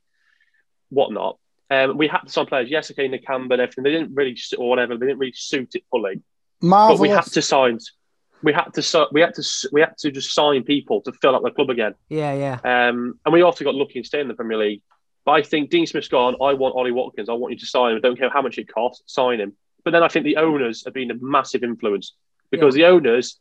[0.90, 1.38] whatnot.
[1.70, 2.70] Um, we had some players.
[2.70, 3.84] Yes, okay, Nakamba and everything.
[3.84, 4.98] They didn't really or whatever.
[4.98, 6.22] They didn't really suit it fully.
[6.62, 7.00] Marvelous.
[7.00, 7.80] But we had to sign.
[8.44, 11.44] We had to we had to we had to just sign people to fill up
[11.44, 11.96] the club again.
[12.10, 12.60] Yeah, yeah.
[12.90, 14.82] Um, and we also got lucky and stay in the Premier League.
[15.26, 16.36] But I think Dean Smith's gone.
[16.42, 17.30] I want Ollie Watkins.
[17.30, 17.98] I want you to sign him.
[17.98, 19.04] I don't care how much it costs.
[19.12, 19.54] Sign him.
[19.84, 22.14] But then I think the owners have been a massive influence
[22.52, 23.40] because the owners,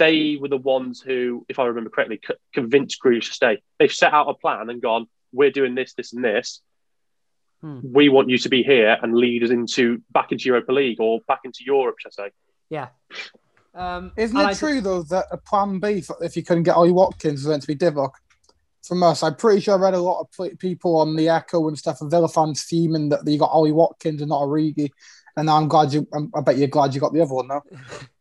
[0.00, 3.62] they were the ones who, if I remember correctly, c- convinced Grealish to stay.
[3.78, 5.06] They've set out a plan and gone.
[5.32, 6.60] We're doing this, this, and this.
[7.60, 7.80] Hmm.
[7.84, 11.20] We want you to be here and lead us into back into Europa League or
[11.28, 12.30] back into Europe, should I say?
[12.70, 12.88] Yeah.
[13.74, 16.74] Um, Isn't it I- true though that a plan B for, if you couldn't get
[16.74, 18.12] Ollie Watkins was meant to be Divock?
[18.82, 21.78] From us, I'm pretty sure I read a lot of people on the Echo and
[21.78, 24.88] stuff, and Villa fans fuming that you got Ollie Watkins and not Origi.
[25.36, 26.06] And I'm glad you.
[26.12, 27.62] I'm, bet you're glad you got the other one now.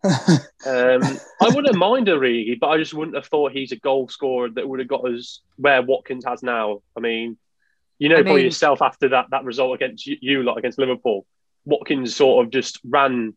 [0.04, 1.02] Um,
[1.42, 4.68] I wouldn't mind Origi, but I just wouldn't have thought he's a goal scorer that
[4.68, 6.82] would have got us where Watkins has now.
[6.96, 7.38] I mean,
[7.98, 10.78] you know, I probably mean- yourself after that that result against you, you lot against
[10.80, 11.26] Liverpool,
[11.66, 13.36] Watkins sort of just ran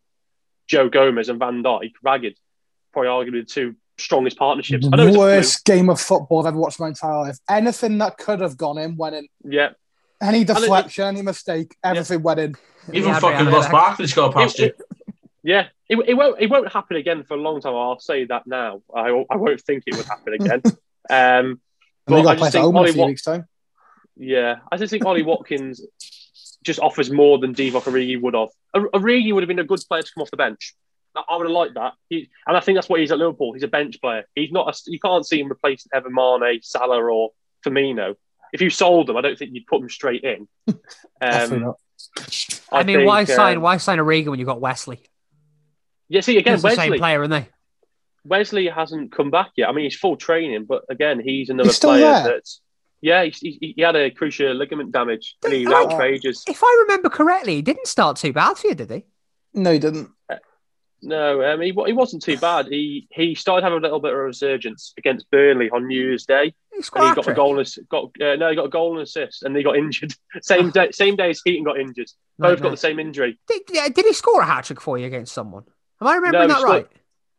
[0.67, 2.37] Joe Gomez and Van Dijk ragged.
[2.93, 4.87] Probably arguably the two strongest partnerships.
[4.93, 7.39] I know Worst game of football I've ever watched in my entire life.
[7.49, 9.29] Anything that could have gone in went in.
[9.43, 9.55] fluke.
[9.55, 9.69] Yeah,
[10.21, 12.55] Any it- deflection, any mistake, everything went in.
[12.93, 13.71] Even Yeah, fucking yeah, Ross yeah.
[13.71, 14.73] Barkley scored past you.
[15.43, 15.69] Yeah.
[15.89, 17.75] It, it won't it won't happen again for a long time.
[17.75, 18.83] I'll say that now.
[18.95, 20.63] I, I won't think it would happen again.
[21.11, 21.59] um, And
[22.07, 23.47] they But I got to play just think a Ollie few Wat- weeks' time.
[24.17, 25.85] Yeah, I just think Ollie Watkins
[26.65, 28.49] just offers more than Divock Origi would have.
[28.75, 30.75] Or- Origi would have been a good player to come off the bench.
[31.15, 31.93] I I would have liked that.
[32.09, 33.53] He, and I think that's what he's at Liverpool.
[33.53, 34.25] He's a bench player.
[34.35, 34.69] He's not.
[34.75, 37.31] A, you can't see him replacing Evan Mane, Salah, or
[37.67, 38.15] Firmino.
[38.53, 40.49] If you sold them, I don't think you'd put them straight in.
[41.21, 41.75] Definitely Um,
[42.17, 42.61] not.
[42.73, 45.01] I, mean, think, why uh, sign why sign Origi when you've got Wesley?
[46.09, 46.99] Yeah, see again, It's the same Wesley.
[46.99, 47.49] player, aren't they?
[48.25, 49.69] Wesley hasn't come back yet.
[49.69, 52.23] I mean, he's full training, but again, he's another He's still player there?
[52.25, 52.61] that's.
[53.01, 56.45] Yeah, he's, he, he had a cruciate ligament damage and he was out for ages.
[56.47, 59.05] If I remember correctly, he didn't start too bad for you, did he?
[59.55, 60.11] No, he didn't.
[61.03, 62.67] No, um, he, he wasn't too bad.
[62.67, 66.27] He he started having a little bit of a resurgence against Burnley on New Year's
[66.27, 68.69] Day, He and scored he got a goal and got uh, no, he got a
[68.71, 70.91] goal and assist, and he got injured same day.
[70.93, 72.09] Same day as Heaton got injured.
[72.39, 73.39] Both got the same injury.
[73.47, 75.65] Did, yeah, did he score a hat trick for you against someone?
[76.01, 76.89] Am I remembering No, that he right?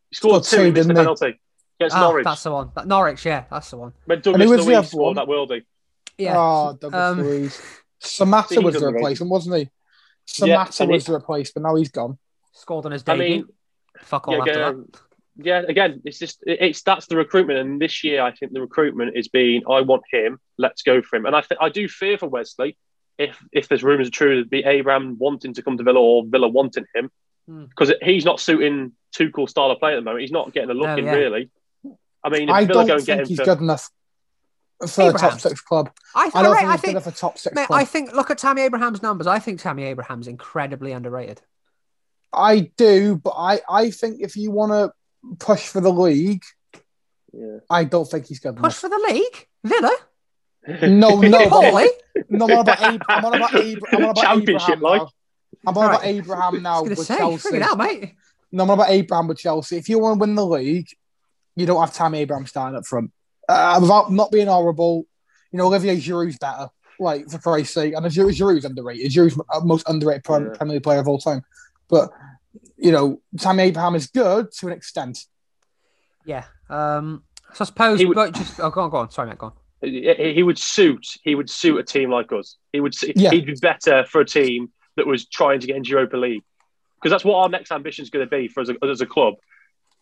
[0.09, 0.95] He scored Scored two, two, and the didn't he?
[0.95, 1.39] penalty
[1.79, 2.23] against Ah, Norwich.
[2.23, 2.71] that's the one.
[2.75, 3.93] That, Norwich, yeah, that's the one.
[4.05, 5.25] When And Douglas who was the Luiz other scored one?
[5.27, 5.63] that worldie.
[6.17, 6.35] Yeah.
[6.37, 7.61] Oh, Douglas Um, Luiz.
[8.01, 8.93] Samatta was the underrated.
[8.95, 9.69] replacement, wasn't he?
[10.45, 11.63] Yeah, Samatta and he- was the replacement.
[11.63, 12.17] Now he's gone.
[12.53, 13.35] Scored on his I debut.
[13.37, 13.45] mean,
[13.99, 14.99] Fuck all yeah, after again, that.
[15.37, 19.15] Yeah, again, it's just it's that's the recruitment, and this year I think the recruitment
[19.15, 22.17] is being I want him, let's go for him, and I think I do fear
[22.17, 22.77] for Wesley
[23.17, 26.23] if if there's rumours are true, it'd be Abraham wanting to come to Villa or
[26.25, 27.11] Villa wanting him
[27.45, 27.65] Hmm.
[27.65, 30.21] because he's not suiting Tuchel's style of play at the moment.
[30.21, 31.11] He's not getting a look No, in yeah.
[31.11, 31.49] really.
[32.23, 33.89] I mean, if I Villa don't go and get think him he's for good enough
[34.87, 35.91] for a top six club.
[36.15, 37.55] I, th- I don't right, think I he's good think, enough for a top six
[37.55, 37.79] mate, club.
[37.79, 38.13] I think.
[38.13, 39.27] Look at Tammy Abraham's numbers.
[39.27, 41.41] I think Tammy Abraham's incredibly underrated.
[42.31, 44.91] I do, but I, I think if you want to
[45.39, 46.43] push for the league,
[47.31, 47.57] yeah.
[47.69, 48.75] I don't think he's good Push enough.
[48.79, 49.95] for the league, Villa.
[50.89, 51.87] No, no, but, Paulie.
[52.29, 55.01] no, I'm on about Ab- I'm on about, Ab- I'm on about Championship, Abraham like.
[55.01, 55.09] now.
[55.67, 56.07] I'm on about Right.
[56.15, 57.55] Abraham I now was with say, Chelsea.
[57.57, 58.15] it out, mate.
[58.51, 59.77] No, I'm on about Abraham with Chelsea.
[59.77, 60.87] If you want to win the league,
[61.55, 63.11] you don't have Tammy Abraham starting up front.
[63.49, 65.05] Uh, without not being horrible,
[65.51, 66.67] you know, Olivier Giroud's better.
[66.99, 69.11] Like for Christ's sake, and Giroud, Giroud's underrated.
[69.11, 70.57] Giroud's most underrated Prem- Yeah.
[70.57, 71.43] Premier League player of all time.
[71.89, 72.11] But
[72.83, 75.25] you know, Tammy Abraham is good to an extent.
[76.25, 76.43] Yeah.
[76.69, 77.23] Um.
[77.53, 79.09] So I suppose, He would- but just oh, go on, go on.
[79.11, 79.53] Sorry, mate, go on.
[79.81, 82.57] he he would suit he would suit a team like us.
[82.71, 83.31] He would Yeah.
[83.31, 86.43] he'd be better for a team that was trying to get into Europa League
[86.95, 89.01] because that's what our next ambition is going to be for us as a, as
[89.01, 89.35] a club.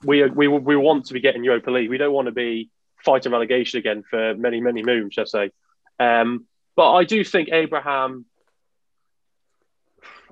[0.04, 1.90] We we we want to be getting Europa League.
[1.90, 2.70] We don't want to be
[3.06, 5.52] fighting relegation again for many, many moons, I say.
[6.00, 8.26] Um, but I do think Abraham.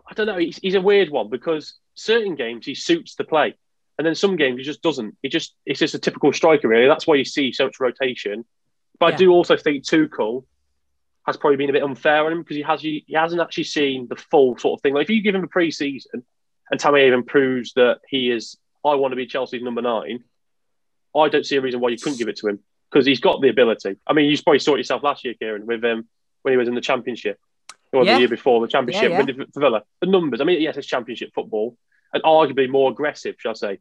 [0.10, 0.38] I don't know.
[0.38, 3.56] He's, he's a weird one because certain games he suits the play,
[3.98, 5.18] and then some games he just doesn't.
[5.22, 6.88] He just it's just a typical striker, really.
[6.88, 8.46] That's why you see so much rotation.
[9.00, 9.14] But Yeah.
[9.14, 10.46] I do also think Tuchel
[11.26, 14.08] has probably been a bit unfair on him because he has he, hasn't actually seen
[14.10, 14.94] the full sort of thing.
[14.94, 16.24] Like if you give him a pre-season
[16.72, 20.24] and Tammy even proves that he is, I want to be Chelsea's number nine.
[21.16, 22.60] I don't see a reason why you couldn't give it to him
[22.92, 23.98] because he's got the ability.
[24.08, 26.08] I mean, you probably saw it yourself last year, Kieran, with um,
[26.44, 27.40] when he was in the Championship
[27.92, 28.14] or Yeah.
[28.14, 29.84] the year before the Championship Yeah, he- for Villa.
[30.00, 31.78] The numbers, I mean, yes, it's Championship football
[32.14, 33.80] and arguably more aggressive, shall I say,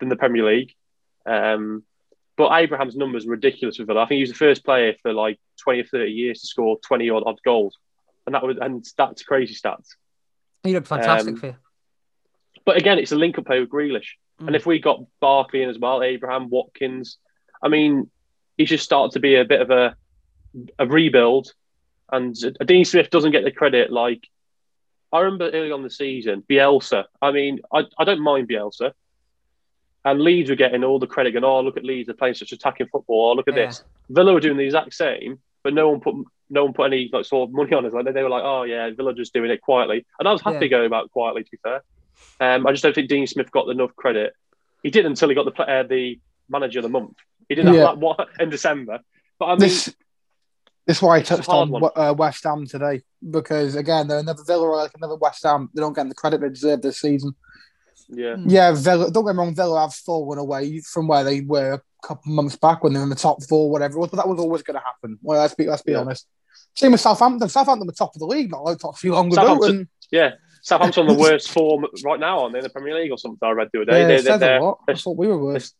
[0.00, 0.74] than the Premier League.
[1.26, 1.84] Um,
[2.36, 4.02] but Abraham's numbers are ridiculous with Villa.
[4.02, 6.78] I think he was the first player for like 20 or 30 years to score
[6.86, 7.76] 20 odd, odd goals.
[8.26, 9.88] And that was and that's crazy stats.
[10.62, 11.56] He looked fantastic Um, for you.
[12.64, 14.10] But again, it's a link up play with Grealish.
[14.40, 14.48] Mm.
[14.48, 17.16] And if we got Barkley in as well, Abraham, Watkins,
[17.62, 18.10] I mean,
[18.58, 19.96] he should start to be a bit of a
[20.78, 21.52] a rebuild.
[22.10, 22.34] And
[22.66, 23.92] Dean Smith doesn't get the credit.
[23.92, 24.26] Like
[25.12, 27.04] I remember early on the season, Bielsa.
[27.20, 28.92] I mean, I, I don't mind Bielsa.
[30.04, 32.52] And Leeds were getting all the credit, and oh, look at Leeds, they're playing such
[32.52, 33.30] attacking football.
[33.30, 33.66] Oh, look at Yeah.
[33.66, 33.84] this.
[34.08, 36.14] Villa were doing the exact same, but no one put
[36.50, 37.92] no one put any like sort of money on it.
[37.92, 40.66] Like they were like, oh yeah, Villa just doing it quietly, and I was happy
[40.66, 40.68] Yeah.
[40.68, 41.44] going about quietly.
[41.44, 41.82] To be fair,
[42.40, 44.32] um, I just don't think Dean Smith got enough credit.
[44.82, 47.16] He did until he got the uh, the manager of the month.
[47.48, 47.84] He did that Yeah.
[47.90, 49.00] like, what in December.
[49.38, 49.94] But I mean, This
[50.88, 54.66] this is why I touched on uh, West Ham today because again they're another Villa
[54.66, 55.68] or like another West Ham.
[55.74, 57.34] They don't get the credit they deserve this season.
[58.08, 59.10] yeah, Yeah, Villa.
[59.10, 59.54] Don't get me wrong.
[59.54, 63.04] Villa have fallen away from where they were a couple months back when they were
[63.04, 64.10] in the top four, whatever it was.
[64.10, 65.18] But that was always going to happen.
[65.22, 65.98] Well, let's be let's be Yeah.
[66.00, 66.26] honest.
[66.74, 67.48] Same with Southampton.
[67.48, 69.62] Southampton were top of the league not like, not too long ago.
[69.64, 70.30] And, yeah.
[70.62, 73.38] Southampton on the worst form right now, aren't they, in the Premier League or something?
[73.46, 74.00] I read the other day.
[74.00, 74.78] yeah, They- it says they're- a lot.
[74.82, 75.72] I they're- thought we were worse.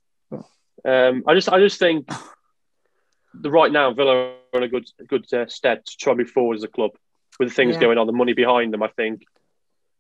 [0.84, 2.08] Um, I just, I just think
[3.34, 6.30] the right now Villa are in a good, good uh, stead to try and move
[6.30, 6.92] forward as a club
[7.38, 7.80] with the things Yeah.
[7.82, 8.82] going on, the money behind them.
[8.82, 9.22] I think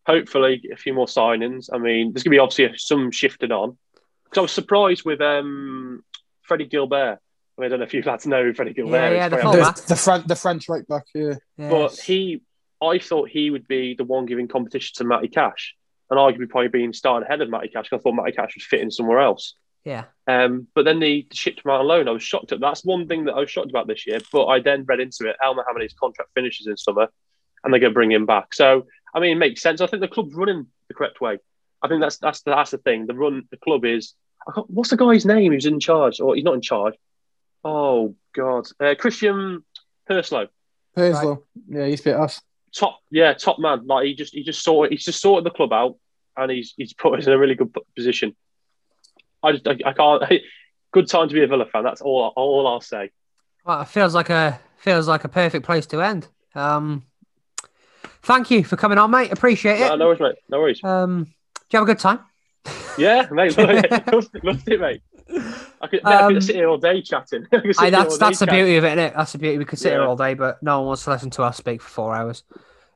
[0.06, 1.68] hopefully a few more signings.
[1.72, 3.76] I mean, there's going to be obviously some shifting on
[4.24, 6.02] because I was surprised with um,
[6.42, 7.18] Freddie Guilbert.
[7.58, 8.92] I, mean, I don't know if you lads know who Freddie Guilbert.
[8.92, 9.60] Yeah, yeah, the probably.
[9.60, 11.04] The, the French, the French right back.
[11.14, 12.42] Yeah, but he,
[12.82, 15.74] I thought he would be the one giving competition to Matty Cash,
[16.10, 17.88] and arguably probably being started ahead of Matty Cash.
[17.88, 19.54] 'cause I thought Matty Cash was fitting somewhere else.
[19.88, 20.04] Yeah.
[20.26, 22.08] Um, but then they shipped him out on loan.
[22.08, 24.20] I was shocked at that's one thing that I was shocked about this year.
[24.30, 25.36] But I then read into it.
[25.42, 27.08] Elmohamady's contract finishes in summer,
[27.64, 28.52] and they're going to bring him back.
[28.52, 29.80] So I mean, it makes sense.
[29.80, 31.38] I think the club's running the correct way.
[31.80, 33.06] I think that's that's the, that's the thing.
[33.06, 34.12] The run the club is.
[34.46, 36.20] I can't, what's the guy's name who's in charge?
[36.20, 36.94] Or he's not in charge.
[37.64, 39.64] Oh God, uh, Christian
[40.06, 40.48] Purslow.
[40.94, 41.44] Purslow.
[41.66, 42.42] Yeah, he's bit us.
[42.74, 45.72] top yeah top man like he just he just sorted he's just sorted the club
[45.72, 45.96] out
[46.36, 48.36] and he's he's put us in a really good position
[49.42, 50.22] i just i, I can't
[50.92, 53.10] good time to be a villa fan that's all all i'll say
[53.64, 56.28] Well, it feels like a feels like a perfect place to end.
[56.54, 57.04] Um,
[58.22, 59.32] thank you for coming on, mate.
[59.32, 59.98] Appreciate it.
[59.98, 61.30] no worries mate no worries Um, do
[61.72, 62.20] you have a good time?
[62.96, 63.84] yeah mate loved,
[64.34, 65.02] it, loved it mate
[65.80, 67.90] I could, mate, I Um, could sit here all day chatting I could sit Aye,
[67.90, 68.64] here that's that's the chatting.
[68.64, 69.14] beauty of it, isn't it?
[69.16, 69.58] That's the beauty.
[69.58, 71.82] We could sit here all day, but no one wants to listen to us speak
[71.82, 72.42] for four hours.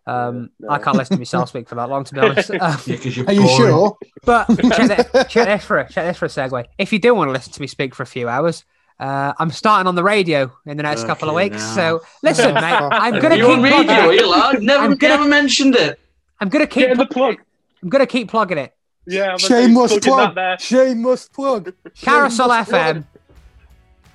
[0.07, 2.50] Um, Yeah, I can't listen to myself speak for that long, to be honest.
[2.50, 3.96] Um, Yeah, you're Are you sure?
[4.24, 6.64] But check, thi- check this for a check this for a segue.
[6.78, 8.64] If you do want to listen to me speak for a few hours,
[9.00, 11.57] uh, I'm starting on the radio in the next couple of weeks.
[11.57, 11.74] now.
[11.74, 14.62] So listen, mate, I'm gonna You keep on radio, plugging you it.
[14.62, 15.98] Never, I'm gonna- never mentioned it.
[16.40, 17.36] I'm gonna keep get in the plug
[17.82, 18.74] I'm gonna keep plugging it.
[19.07, 20.36] yeah Shameless plug.
[20.61, 21.72] Shameless plug.
[22.00, 22.96] Carousel Shameless plug.
[22.96, 23.05] FM,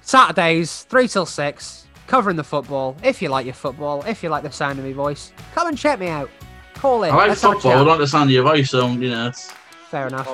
[0.01, 2.95] Saturdays three till six, covering the football.
[3.03, 5.77] If you like your football, if you like the sound of my voice, come and
[5.77, 6.29] check me out.
[6.73, 7.11] Call in.
[7.11, 7.71] I like Let's football.
[7.71, 7.85] I chat.
[7.85, 9.27] don't understand your voice, so you know.
[9.27, 9.51] It's...
[9.89, 10.27] Fair enough.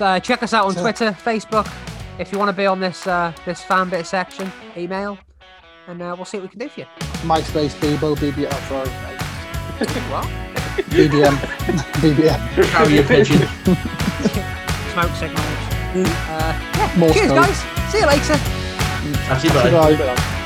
[0.00, 1.70] Uh, check us out on Twitter, Facebook.
[2.18, 5.18] If you want to be on this uh, this fan bit section, email,
[5.88, 6.86] and uh, we'll see what we can do for you.
[7.22, 8.48] MySpace, Bebo, BBM.
[8.50, 8.90] Oh, sorry.
[10.10, 10.26] What?
[10.90, 11.32] BBM.
[12.00, 12.70] BBM.
[12.70, 13.38] Carry your pigeon.
[14.92, 15.70] Smoke signals.
[15.90, 17.12] Uh, yeah.
[17.12, 17.46] Cheers, smoke.
[17.46, 17.90] guys.
[17.90, 18.36] See you later.
[19.28, 20.36] That's it, bye.